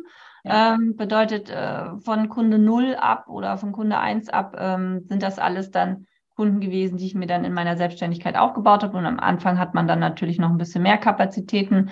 Ja. 0.45 0.75
Ähm, 0.75 0.97
bedeutet, 0.97 1.49
äh, 1.49 1.99
von 2.05 2.29
Kunde 2.29 2.59
0 2.59 2.95
ab 2.95 3.29
oder 3.29 3.57
von 3.57 3.73
Kunde 3.73 3.99
1 3.99 4.29
ab 4.29 4.55
ähm, 4.59 5.01
sind 5.07 5.23
das 5.23 5.39
alles 5.39 5.71
dann 5.71 6.07
Kunden 6.37 6.61
gewesen, 6.61 6.99
die 6.99 7.07
ich 7.07 7.15
mir 7.15 7.27
dann 7.27 7.47
in 7.47 7.55
meiner 7.55 7.79
Selbstständigkeit 7.79 8.37
aufgebaut 8.37 8.83
habe. 8.83 8.99
Und 8.99 9.07
am 9.07 9.19
Anfang 9.19 9.59
hat 9.59 9.73
man 9.73 9.89
dann 9.89 9.99
natürlich 9.99 10.39
noch 10.39 10.51
ein 10.51 10.59
bisschen 10.59 10.83
mehr 10.83 10.99
Kapazitäten 10.99 11.91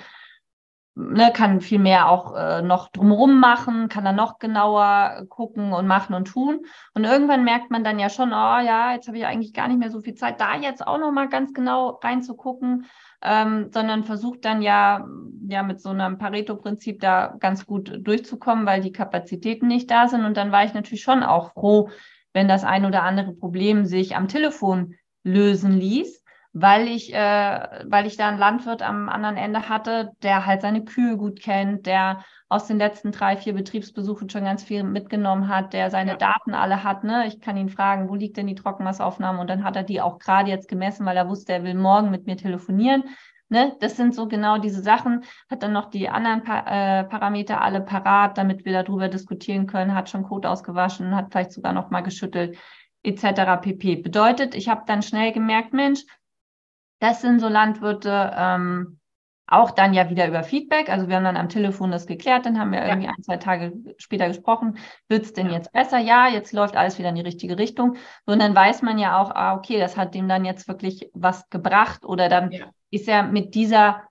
ne, 0.95 1.33
kann 1.33 1.61
viel 1.61 1.79
mehr 1.79 2.09
auch 2.09 2.35
äh, 2.35 2.63
noch 2.63 2.89
drumherum 2.89 3.41
machen, 3.41 3.89
kann 3.89 4.05
dann 4.05 4.17
noch 4.17 4.39
genauer 4.39 5.27
gucken 5.29 5.73
und 5.73 5.87
machen 5.87 6.15
und 6.15 6.27
tun. 6.27 6.61
Und 6.95 7.05
irgendwann 7.05 7.45
merkt 7.45 7.71
man 7.71 7.85
dann 7.85 7.99
ja 7.99 8.09
schon, 8.09 8.29
oh 8.29 8.59
ja, 8.61 8.93
jetzt 8.93 9.09
habe 9.09 9.19
ich 9.19 9.27
eigentlich 9.27 9.53
gar 9.53 9.69
nicht 9.69 9.79
mehr 9.79 9.91
so 9.91 10.01
viel 10.01 10.15
Zeit, 10.15 10.41
da 10.41 10.57
jetzt 10.57 10.87
auch 10.87 10.99
noch 10.99 11.11
mal 11.11 11.29
ganz 11.29 11.53
genau 11.53 11.99
reinzugucken, 12.03 12.87
ähm, 13.23 13.71
sondern 13.73 14.05
versucht 14.05 14.45
dann 14.45 14.63
ja, 14.63 15.07
ja 15.49 15.63
mit 15.63 15.81
so 15.81 15.91
einem 15.91 16.19
Pareto-Prinzip 16.19 17.01
da 17.01 17.35
ganz 17.41 17.67
gut 17.67 17.99
durchzukommen, 18.01 18.67
weil 18.67 18.81
die 18.81 18.93
Kapazitäten 18.93 19.67
nicht 19.67 19.91
da 19.91 20.09
sind. 20.09 20.25
Und 20.25 20.37
dann 20.37 20.53
war 20.53 20.65
ich 20.65 20.75
natürlich 20.75 21.03
schon 21.03 21.23
auch 21.23 21.53
froh, 21.53 21.91
wenn 22.33 22.49
das 22.49 22.65
ein 22.65 22.85
oder 22.85 23.03
andere 23.03 23.33
Problem 23.33 23.87
sich 23.87 24.17
am 24.17 24.29
Telefon 24.29 24.95
lösen 25.23 25.73
ließ 25.73 26.24
weil 26.57 26.87
ich, 26.87 27.13
äh, 27.13 27.85
weil 27.85 28.07
ich 28.07 28.17
da 28.17 28.29
einen 28.29 28.39
Landwirt 28.39 28.81
am 28.81 29.09
anderen 29.09 29.37
Ende 29.37 29.69
hatte, 29.69 30.13
der 30.23 30.47
halt 30.47 30.63
seine 30.63 30.85
Kühe 30.85 31.17
gut 31.17 31.41
kennt, 31.41 31.85
der 31.85 32.25
aus 32.49 32.69
den 32.69 32.79
letzten 32.79 33.11
drei, 33.11 33.37
vier 33.37 33.55
Betriebsbesuchen 33.55 34.31
schon 34.31 34.45
ganz 34.45 34.63
viel 34.63 34.85
mitgenommen 34.85 35.49
hat, 35.49 35.73
der 35.73 35.91
seine 35.91 36.13
ja. 36.13 36.17
Daten 36.17 36.55
alle 36.55 36.85
hat. 36.85 37.03
Ne? 37.03 37.27
Ich 37.27 37.41
kann 37.41 37.57
ihn 37.57 37.69
fragen, 37.69 38.09
wo 38.09 38.15
liegt 38.15 38.37
denn 38.37 38.47
die 38.47 38.55
Trockenmassaufnahme? 38.55 39.41
Und 39.41 39.51
dann 39.51 39.65
hat 39.65 39.75
er 39.75 39.83
die 39.83 40.01
auch 40.01 40.21
gerade 40.21 40.49
jetzt 40.49 40.69
gemessen, 40.69 41.05
weil 41.05 41.17
er 41.17 41.29
wusste, 41.29 41.53
er 41.53 41.65
will 41.65 41.75
morgen 41.75 42.13
mit 42.13 42.27
mir 42.27 42.37
telefonieren. 42.37 43.03
Ne? 43.49 43.77
Das 43.81 43.97
sind 43.97 44.15
so 44.15 44.29
genau 44.29 44.59
diese 44.59 44.81
Sachen. 44.81 45.25
Hat 45.51 45.65
dann 45.65 45.73
noch 45.73 45.91
die 45.91 46.09
anderen 46.09 46.45
pa 46.45 47.01
äh, 47.01 47.05
Parameter 47.05 47.63
alle 47.63 47.81
parat, 47.81 48.39
damit 48.39 48.65
wir 48.65 48.81
darüber 48.81 49.09
diskutieren 49.09 49.67
können. 49.67 49.93
Hat 49.93 50.09
schon 50.09 50.23
Code 50.23 50.49
ausgewaschen, 50.49 51.17
hat 51.17 51.33
vielleicht 51.33 51.51
sogar 51.51 51.73
noch 51.73 51.91
mal 51.91 52.03
geschüttelt, 52.03 52.57
etc. 53.03 53.61
pp. 53.61 53.97
Bedeutet, 53.97 54.55
ich 54.55 54.69
habe 54.69 54.83
dann 54.87 55.03
schnell 55.03 55.33
gemerkt, 55.33 55.73
Mensch, 55.73 56.05
das 57.01 57.21
sind 57.21 57.41
so 57.41 57.49
Landwirte, 57.49 58.33
ähm, 58.37 58.99
auch 59.47 59.71
dann 59.71 59.93
ja 59.93 60.09
wieder 60.09 60.27
über 60.27 60.43
Feedback. 60.43 60.89
Also 60.89 61.09
wir 61.09 61.17
haben 61.17 61.25
dann 61.25 61.37
am 61.37 61.49
Telefon 61.49 61.91
das 61.91 62.07
geklärt, 62.07 62.47
dann 62.47 62.59
haben 62.59 62.73
wir 62.73 62.81
ja. 62.81 62.89
irgendwie 62.89 63.09
ein, 63.09 63.23
zwei 63.23 63.37
Tage 63.37 63.73
später 63.99 64.29
gesprochen. 64.29 64.79
Wird 65.09 65.25
es 65.25 65.33
denn 65.33 65.49
ja. 65.49 65.55
jetzt 65.55 65.73
besser? 65.73 65.99
Ja, 65.99 66.29
jetzt 66.29 66.53
läuft 66.53 66.77
alles 66.77 66.99
wieder 66.99 67.11
in 67.11 67.15
die 67.15 67.21
richtige 67.21 67.59
Richtung. 67.59 67.97
So, 68.27 68.33
und 68.33 68.39
dann 68.41 68.55
weiß 68.55 68.83
man 68.83 68.99
ja 68.99 69.21
auch, 69.21 69.31
ah, 69.31 69.55
okay, 69.55 69.79
das 69.79 69.97
hat 69.97 70.15
dem 70.15 70.29
dann 70.29 70.45
jetzt 70.45 70.67
wirklich 70.67 71.11
was 71.13 71.49
gebracht 71.51 72.05
oder 72.05 72.29
dann 72.29 72.53
ja. 72.53 72.67
ist 72.91 73.07
er 73.07 73.23
mit 73.23 73.55
dieser, 73.55 74.03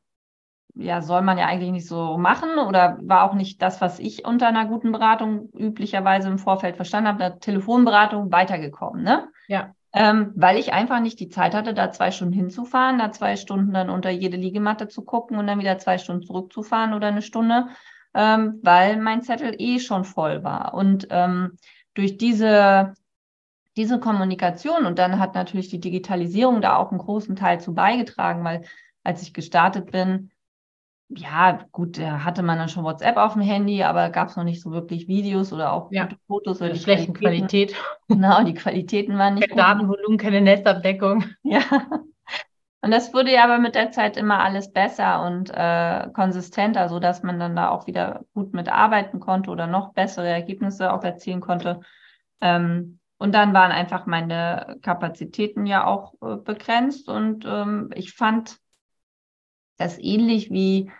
ja, 0.76 1.02
soll 1.02 1.24
man 1.24 1.40
ja 1.40 1.48
eigentlich 1.48 1.72
nicht 1.72 1.88
so 1.88 2.18
machen 2.18 2.60
oder 2.60 3.00
war 3.02 3.24
auch 3.24 3.34
nicht 3.34 3.62
das, 3.62 3.82
was 3.82 4.00
ich 4.00 4.26
unter 4.26 4.48
einer 4.48 4.66
guten 4.66 4.92
Beratung 4.92 5.50
üblicherweise 5.54 6.28
im 6.28 6.38
Vorfeld 6.38 6.76
verstanden 6.76 7.08
habe, 7.08 7.20
der 7.20 7.40
Telefonberatung 7.40 8.32
weitergekommen, 8.32 9.04
ne? 9.04 9.30
Ja 9.48 9.74
ähm, 9.94 10.32
weil 10.36 10.58
ich 10.58 10.74
einfach 10.74 11.00
nicht 11.00 11.20
die 11.20 11.30
Zeit 11.30 11.54
hatte, 11.54 11.74
da 11.74 11.92
zwei 11.92 12.10
Stunden 12.12 12.34
hinzufahren, 12.34 12.98
da 12.98 13.12
zwei 13.12 13.36
Stunden 13.36 13.74
dann 13.74 13.92
unter 13.92 14.10
jede 14.10 14.38
Liegematte 14.38 14.88
zu 14.88 15.04
gucken 15.04 15.38
und 15.38 15.46
dann 15.46 15.60
wieder 15.60 15.78
zwei 15.78 16.00
Stunden 16.00 16.24
zurückzufahren 16.24 16.94
oder 16.94 17.08
eine 17.08 17.22
Stunde, 17.22 17.68
ähm, 18.16 18.60
weil 18.64 18.98
mein 18.98 19.22
Zettel 19.22 19.56
eh 19.60 19.80
schon 19.80 20.04
voll 20.04 20.44
war. 20.44 20.74
Und 20.74 21.08
ähm, 21.12 21.58
durch 21.94 22.18
diese, 22.18 22.94
diese 23.78 24.00
Kommunikation 24.00 24.86
und 24.88 24.98
dann 24.98 25.20
hat 25.20 25.36
natürlich 25.36 25.70
die 25.70 25.80
Digitalisierung 25.80 26.62
da 26.62 26.78
auch 26.78 26.90
einen 26.90 27.00
großen 27.00 27.36
Teil 27.36 27.62
zu 27.62 27.76
beigetragen, 27.76 28.44
weil 28.44 28.64
als 29.04 29.22
ich 29.22 29.34
gestartet 29.34 29.92
bin, 29.92 30.32
ja, 31.16 31.60
gut, 31.72 31.98
da 31.98 32.24
hatte 32.24 32.44
man 32.44 32.58
dann 32.58 32.70
schon 32.70 32.84
WhatsApp 32.84 33.18
auf 33.18 33.34
dem 33.34 33.42
Handy, 33.42 33.84
aber 33.84 34.10
gab 34.10 34.30
es 34.30 34.36
noch 34.36 34.44
nicht 34.44 34.62
so 34.62 34.72
wirklich 34.72 35.08
Videos 35.08 35.54
oder 35.54 35.74
auch 35.74 35.92
ja. 35.92 36.04
gute 36.04 36.18
Fotos 36.28 36.62
oder 36.62 36.72
die 36.72 36.80
schlechten 36.80 37.14
Qualität. 37.14 37.76
Genau, 38.08 38.44
die 38.44 38.54
Qualitäten 38.54 39.18
waren 39.18 39.36
nicht. 39.36 39.50
Kein 39.50 39.58
Datenvolumen, 39.58 40.18
keine 40.18 40.42
Netzabdeckung. 40.42 41.26
Ja. 41.44 41.62
Und 42.82 42.92
das 42.92 43.14
wurde 43.14 43.32
ja 43.32 43.46
aber 43.46 43.60
mit 43.60 43.76
der 43.76 43.92
Zeit 43.92 44.18
immer 44.18 44.40
alles 44.40 44.74
besser 44.74 45.26
und 45.26 45.50
äh, 45.54 46.10
konsistenter, 46.14 46.90
so 46.90 47.00
dass 47.00 47.24
man 47.24 47.40
dann 47.40 47.56
da 47.56 47.70
auch 47.70 47.88
wieder 47.88 48.26
gut 48.34 48.54
mitarbeiten 48.54 49.22
konnte 49.22 49.52
oder 49.52 49.68
noch 49.68 49.94
bessere 49.94 50.28
Ergebnisse 50.28 50.92
auch 50.92 51.04
erzielen 51.04 51.40
konnte. 51.40 51.80
Ähm, 52.42 53.00
Und 53.18 53.34
dann 53.34 53.54
waren 53.54 53.72
einfach 53.72 54.06
meine 54.06 54.78
Kapazitäten 54.82 55.66
ja 55.66 55.86
auch 55.86 56.14
äh, 56.22 56.36
begrenzt 56.36 57.08
und 57.08 57.46
ähm, 57.46 57.90
ich 57.96 58.14
fand 58.14 58.58
das 59.78 59.98
ähnlich 59.98 60.52
wie, 60.52 60.92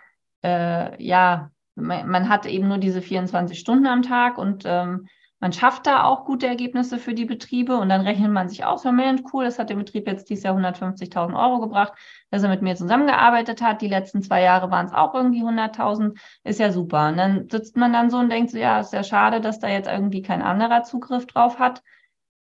äh, 0.44 1.02
ja, 1.02 1.50
man, 1.74 2.08
man 2.08 2.28
hat 2.28 2.46
eben 2.46 2.68
nur 2.68 2.78
diese 2.78 3.02
24 3.02 3.58
Stunden 3.58 3.86
am 3.86 4.02
Tag 4.02 4.38
und 4.38 4.64
ähm, 4.66 5.08
man 5.40 5.52
schafft 5.52 5.86
da 5.86 6.04
auch 6.04 6.24
gute 6.24 6.46
Ergebnisse 6.46 6.98
für 6.98 7.12
die 7.12 7.26
Betriebe 7.26 7.76
und 7.76 7.90
dann 7.90 8.00
rechnet 8.00 8.30
man 8.30 8.48
sich 8.48 8.64
aus, 8.64 8.84
Mensch, 8.84 9.22
cool, 9.32 9.44
das 9.44 9.58
hat 9.58 9.68
der 9.68 9.74
Betrieb 9.74 10.06
jetzt 10.06 10.30
dieses 10.30 10.44
Jahr 10.44 10.56
150.000 10.56 11.38
Euro 11.38 11.60
gebracht, 11.60 11.92
dass 12.30 12.42
er 12.42 12.48
mit 12.48 12.62
mir 12.62 12.76
zusammengearbeitet 12.76 13.60
hat. 13.60 13.82
Die 13.82 13.88
letzten 13.88 14.22
zwei 14.22 14.40
Jahre 14.42 14.70
waren 14.70 14.86
es 14.86 14.94
auch 14.94 15.14
irgendwie 15.14 15.42
100.000, 15.42 16.18
ist 16.44 16.60
ja 16.60 16.72
super. 16.72 17.08
Und 17.08 17.18
dann 17.18 17.48
sitzt 17.50 17.76
man 17.76 17.92
dann 17.92 18.08
so 18.08 18.18
und 18.18 18.30
denkt 18.30 18.52
so, 18.52 18.58
ja, 18.58 18.80
ist 18.80 18.94
ja 18.94 19.02
schade, 19.02 19.42
dass 19.42 19.58
da 19.58 19.68
jetzt 19.68 19.88
irgendwie 19.88 20.22
kein 20.22 20.40
anderer 20.40 20.82
Zugriff 20.82 21.26
drauf 21.26 21.58
hat. 21.58 21.82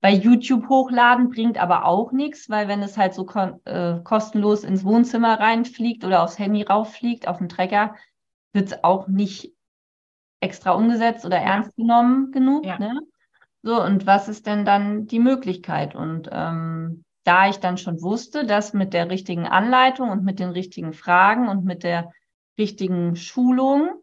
Bei 0.02 0.14
YouTube 0.14 0.70
hochladen 0.70 1.30
bringt 1.30 1.58
aber 1.58 1.86
auch 1.86 2.14
nichts, 2.14 2.50
weil 2.50 2.68
wenn 2.70 2.82
es 2.82 2.98
halt 2.98 3.14
so 3.14 3.28
äh, 3.66 4.00
kostenlos 4.04 4.64
ins 4.64 4.86
Wohnzimmer 4.86 5.40
reinfliegt 5.40 6.06
oder 6.06 6.24
aufs 6.24 6.40
Handy 6.40 6.64
rauffliegt, 6.64 7.28
auf 7.28 7.40
den 7.40 7.50
Trecker, 7.50 7.96
wird 8.54 8.68
es 8.68 8.84
auch 8.84 9.08
nicht 9.08 9.54
extra 10.40 10.72
umgesetzt 10.72 11.26
oder 11.26 11.38
ernst 11.38 11.76
genommen 11.76 12.32
genug. 12.32 12.66
Ja. 12.66 12.80
Ne? 12.80 13.02
So, 13.62 13.84
und 13.84 14.06
was 14.08 14.30
ist 14.30 14.48
denn 14.48 14.64
dann 14.64 15.06
die 15.08 15.20
Möglichkeit? 15.20 15.96
Und 15.96 16.30
ähm, 16.32 17.04
da 17.26 17.50
ich 17.50 17.58
dann 17.58 17.78
schon 17.78 18.02
wusste, 18.02 18.46
dass 18.46 18.74
mit 18.74 18.94
der 18.94 19.10
richtigen 19.10 19.48
Anleitung 19.48 20.10
und 20.10 20.24
mit 20.24 20.40
den 20.40 20.50
richtigen 20.50 20.94
Fragen 20.94 21.50
und 21.50 21.66
mit 21.66 21.84
der 21.84 22.12
richtigen 22.58 23.18
Schulung 23.18 23.99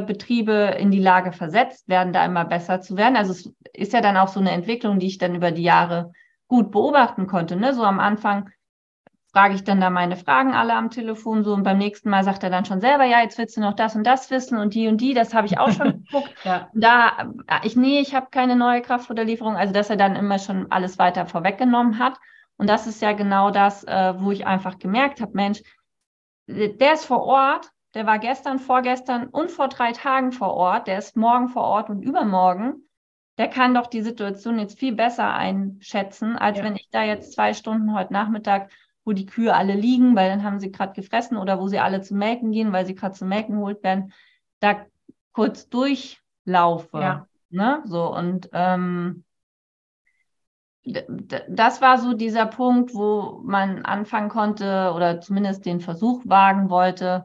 Betriebe 0.00 0.76
in 0.78 0.90
die 0.90 1.00
Lage 1.00 1.32
versetzt 1.32 1.88
werden, 1.88 2.12
da 2.12 2.24
immer 2.24 2.44
besser 2.44 2.80
zu 2.80 2.96
werden. 2.96 3.16
Also 3.16 3.32
es 3.32 3.52
ist 3.72 3.92
ja 3.92 4.00
dann 4.00 4.16
auch 4.16 4.28
so 4.28 4.40
eine 4.40 4.52
Entwicklung, 4.52 4.98
die 4.98 5.06
ich 5.06 5.18
dann 5.18 5.34
über 5.34 5.50
die 5.50 5.62
Jahre 5.62 6.12
gut 6.48 6.70
beobachten 6.70 7.26
konnte. 7.26 7.56
Ne? 7.56 7.74
So 7.74 7.82
am 7.82 8.00
Anfang 8.00 8.50
frage 9.34 9.56
ich 9.56 9.64
dann 9.64 9.80
da 9.80 9.90
meine 9.90 10.16
Fragen 10.16 10.54
alle 10.54 10.74
am 10.74 10.90
Telefon 10.90 11.42
so 11.42 11.52
und 11.52 11.64
beim 11.64 11.78
nächsten 11.78 12.08
Mal 12.08 12.22
sagt 12.22 12.44
er 12.44 12.50
dann 12.50 12.64
schon 12.64 12.80
selber, 12.80 13.04
ja, 13.04 13.20
jetzt 13.20 13.36
willst 13.36 13.56
du 13.56 13.60
noch 13.60 13.74
das 13.74 13.96
und 13.96 14.04
das 14.04 14.30
wissen 14.30 14.58
und 14.58 14.74
die 14.74 14.86
und 14.86 15.00
die, 15.00 15.12
das 15.12 15.34
habe 15.34 15.48
ich 15.48 15.58
auch 15.58 15.72
schon 15.72 16.04
geguckt. 16.10 16.32
ja. 16.44 16.68
Da, 16.72 17.32
ich, 17.64 17.74
nee, 17.74 17.98
ich 17.98 18.14
habe 18.14 18.28
keine 18.30 18.54
neue 18.54 18.80
Kraftfutterlieferung, 18.80 19.56
also 19.56 19.74
dass 19.74 19.90
er 19.90 19.96
dann 19.96 20.14
immer 20.14 20.38
schon 20.38 20.70
alles 20.70 20.98
weiter 20.98 21.26
vorweggenommen 21.26 21.98
hat. 21.98 22.16
Und 22.56 22.70
das 22.70 22.86
ist 22.86 23.02
ja 23.02 23.12
genau 23.12 23.50
das, 23.50 23.82
äh, 23.82 24.14
wo 24.18 24.30
ich 24.30 24.46
einfach 24.46 24.78
gemerkt 24.78 25.20
habe, 25.20 25.32
Mensch, 25.34 25.62
der 26.46 26.92
ist 26.92 27.04
vor 27.04 27.24
Ort, 27.24 27.70
der 27.94 28.06
war 28.06 28.18
gestern, 28.18 28.58
vorgestern 28.58 29.28
und 29.28 29.50
vor 29.50 29.68
drei 29.68 29.92
Tagen 29.92 30.32
vor 30.32 30.54
Ort, 30.54 30.88
der 30.88 30.98
ist 30.98 31.16
morgen 31.16 31.48
vor 31.48 31.62
Ort 31.62 31.90
und 31.90 32.02
übermorgen. 32.02 32.88
Der 33.38 33.48
kann 33.48 33.74
doch 33.74 33.88
die 33.88 34.02
Situation 34.02 34.58
jetzt 34.58 34.78
viel 34.78 34.94
besser 34.94 35.32
einschätzen, 35.32 36.36
als 36.36 36.58
ja. 36.58 36.64
wenn 36.64 36.76
ich 36.76 36.88
da 36.90 37.02
jetzt 37.02 37.32
zwei 37.32 37.52
Stunden 37.52 37.94
heute 37.94 38.12
Nachmittag 38.12 38.70
wo 39.04 39.12
die 39.12 39.26
Kühe 39.26 39.54
alle 39.54 39.74
liegen, 39.74 40.16
weil 40.16 40.30
dann 40.30 40.42
haben 40.42 40.58
sie 40.58 40.72
gerade 40.72 40.94
gefressen 40.94 41.36
oder 41.36 41.60
wo 41.60 41.68
sie 41.68 41.78
alle 41.78 42.00
zum 42.00 42.18
Melken 42.18 42.52
gehen, 42.52 42.72
weil 42.72 42.86
sie 42.86 42.94
gerade 42.94 43.14
zum 43.14 43.28
Melken 43.28 43.56
geholt 43.56 43.82
werden, 43.82 44.12
da 44.60 44.86
kurz 45.32 45.68
durchlaufe. 45.68 47.00
Ja. 47.00 47.26
Ne? 47.50 47.82
So 47.84 48.14
und 48.14 48.48
ähm, 48.52 49.24
das 50.84 51.80
war 51.80 51.98
so 51.98 52.12
dieser 52.12 52.46
Punkt, 52.46 52.94
wo 52.94 53.40
man 53.42 53.84
anfangen 53.84 54.28
konnte 54.28 54.92
oder 54.94 55.20
zumindest 55.20 55.64
den 55.64 55.80
Versuch 55.80 56.22
wagen 56.26 56.68
wollte, 56.68 57.24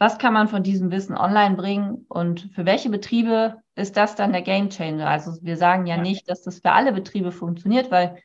was 0.00 0.18
kann 0.18 0.32
man 0.32 0.48
von 0.48 0.64
diesem 0.64 0.90
Wissen 0.90 1.16
online 1.16 1.54
bringen 1.54 2.06
und 2.08 2.50
für 2.54 2.66
welche 2.66 2.90
Betriebe 2.90 3.62
ist 3.76 3.96
das 3.96 4.16
dann 4.16 4.32
der 4.32 4.42
Game 4.42 4.70
Changer? 4.70 5.08
Also 5.08 5.38
wir 5.42 5.56
sagen 5.56 5.86
ja, 5.86 5.96
ja. 5.96 6.02
nicht, 6.02 6.28
dass 6.28 6.42
das 6.42 6.58
für 6.58 6.72
alle 6.72 6.92
Betriebe 6.92 7.30
funktioniert, 7.30 7.92
weil 7.92 8.16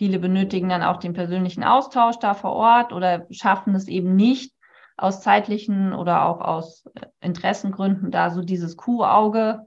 Viele 0.00 0.18
benötigen 0.18 0.70
dann 0.70 0.82
auch 0.82 0.96
den 0.96 1.12
persönlichen 1.12 1.62
Austausch 1.62 2.18
da 2.18 2.32
vor 2.32 2.52
Ort 2.52 2.94
oder 2.94 3.26
schaffen 3.30 3.74
es 3.74 3.86
eben 3.86 4.16
nicht 4.16 4.54
aus 4.96 5.20
zeitlichen 5.20 5.92
oder 5.92 6.24
auch 6.24 6.40
aus 6.40 6.86
äh, 6.94 7.04
Interessengründen 7.20 8.10
da 8.10 8.30
so 8.30 8.40
dieses 8.40 8.78
Kuhauge 8.78 9.66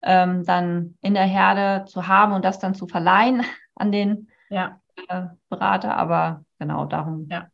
ähm, 0.00 0.44
dann 0.46 0.96
in 1.02 1.12
der 1.12 1.26
Herde 1.26 1.84
zu 1.84 2.08
haben 2.08 2.32
und 2.32 2.42
das 2.42 2.58
dann 2.58 2.74
zu 2.74 2.86
verleihen 2.86 3.44
an 3.74 3.92
den 3.92 4.28
ja. 4.48 4.80
äh, 5.08 5.24
Berater. 5.50 5.94
Aber 5.94 6.42
genau 6.58 6.86
darum 6.86 7.26
ja. 7.30 7.48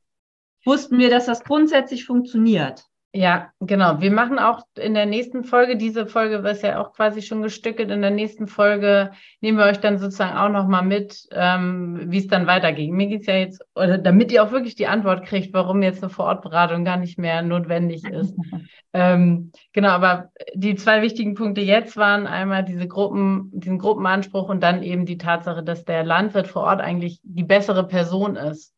wussten 0.65 0.99
wir, 0.99 1.11
dass 1.11 1.27
das 1.27 1.43
grundsätzlich 1.43 2.05
funktioniert. 2.05 2.85
Ja, 3.15 3.53
genau. 3.61 4.01
Wir 4.01 4.11
machen 4.11 4.39
auch 4.39 4.63
in 4.75 4.95
der 4.95 5.05
nächsten 5.05 5.45
Folge, 5.45 5.77
diese 5.77 6.07
Folge 6.07 6.37
ist 6.49 6.63
ja 6.63 6.81
auch 6.81 6.95
quasi 6.95 7.21
schon 7.21 7.43
gestückelt, 7.43 7.91
in 7.91 8.01
der 8.01 8.11
nächsten 8.11 8.47
Folge 8.47 9.11
nehmen 9.43 9.59
wir 9.59 9.67
euch 9.67 9.81
dann 9.81 9.99
sozusagen 9.99 10.39
auch 10.39 10.49
nochmal 10.49 10.83
mit, 10.83 11.29
ähm, 11.31 12.05
wie 12.07 12.17
es 12.17 12.27
dann 12.27 12.47
weiterging. 12.47 12.95
Mir 12.95 13.09
geht's 13.09 13.27
ja 13.27 13.35
jetzt, 13.35 13.63
oder 13.75 13.99
damit 13.99 14.33
ihr 14.33 14.43
auch 14.43 14.51
wirklich 14.51 14.77
die 14.77 14.87
Antwort 14.87 15.27
kriegt, 15.27 15.53
warum 15.53 15.83
jetzt 15.83 16.03
eine 16.03 16.09
Vorortberatung 16.09 16.87
gar 16.87 16.97
nicht 16.97 17.19
mehr 17.19 17.43
notwendig 17.43 18.03
ist. 18.05 18.35
ähm, 18.95 19.53
genau, 19.75 19.91
aber 19.91 20.31
die 20.55 20.75
zwei 20.77 21.03
wichtigen 21.03 21.35
Punkte 21.35 21.61
jetzt 21.61 21.99
waren 21.99 22.27
einmal 22.27 22.65
diese 22.65 22.89
Gruppen, 22.89 23.51
diesen 23.53 23.79
Gruppenanspruch 23.79 24.49
und 24.49 24.63
dann 24.63 24.83
eben 24.83 25.05
die 25.05 25.19
Tatsache, 25.19 25.63
dass 25.63 25.85
der 25.85 26.03
Landwirt 26.03 26.49
vor 26.49 26.63
Ort 26.63 26.81
eigentlich 26.81 27.21
die 27.25 27.45
bessere 27.45 27.87
Person 27.87 28.37
ist. 28.37 28.73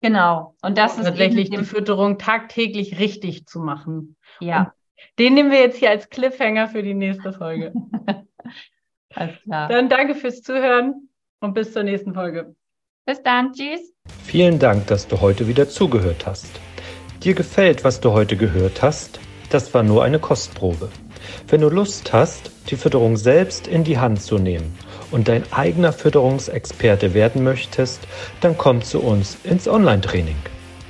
Genau. 0.00 0.54
Und 0.62 0.78
das 0.78 0.96
ist 0.96 1.04
tatsächlich 1.04 1.50
die 1.50 1.64
Fütterung 1.64 2.18
tagtäglich 2.18 2.98
richtig 2.98 3.46
zu 3.46 3.60
machen. 3.60 4.16
Ja. 4.40 4.60
Und 4.60 4.68
den 5.18 5.34
nehmen 5.34 5.50
wir 5.50 5.60
jetzt 5.60 5.78
hier 5.78 5.90
als 5.90 6.08
Cliffhanger 6.08 6.68
für 6.68 6.82
die 6.82 6.94
nächste 6.94 7.32
Folge. 7.32 7.72
Alles 9.14 9.42
klar. 9.42 9.68
Dann 9.68 9.88
danke 9.88 10.14
fürs 10.14 10.42
Zuhören 10.42 11.08
und 11.40 11.54
bis 11.54 11.72
zur 11.72 11.82
nächsten 11.82 12.14
Folge. 12.14 12.54
Bis 13.06 13.22
dann. 13.22 13.52
Tschüss. 13.52 13.92
Vielen 14.24 14.58
Dank, 14.58 14.86
dass 14.86 15.08
du 15.08 15.20
heute 15.20 15.48
wieder 15.48 15.68
zugehört 15.68 16.26
hast. 16.26 16.60
Dir 17.22 17.34
gefällt, 17.34 17.84
was 17.84 18.00
du 18.00 18.12
heute 18.12 18.36
gehört 18.36 18.82
hast? 18.82 19.20
Das 19.50 19.74
war 19.74 19.82
nur 19.82 20.04
eine 20.04 20.18
Kostprobe. 20.18 20.88
Wenn 21.48 21.60
du 21.60 21.68
Lust 21.68 22.12
hast, 22.12 22.50
die 22.70 22.76
Fütterung 22.76 23.16
selbst 23.16 23.66
in 23.66 23.84
die 23.84 23.98
Hand 23.98 24.22
zu 24.22 24.38
nehmen 24.38 24.78
und 25.10 25.28
dein 25.28 25.50
eigener 25.52 25.92
Fütterungsexperte 25.92 27.14
werden 27.14 27.42
möchtest, 27.42 28.00
dann 28.40 28.56
komm 28.56 28.82
zu 28.82 29.00
uns 29.00 29.36
ins 29.44 29.68
Online-Training. 29.68 30.36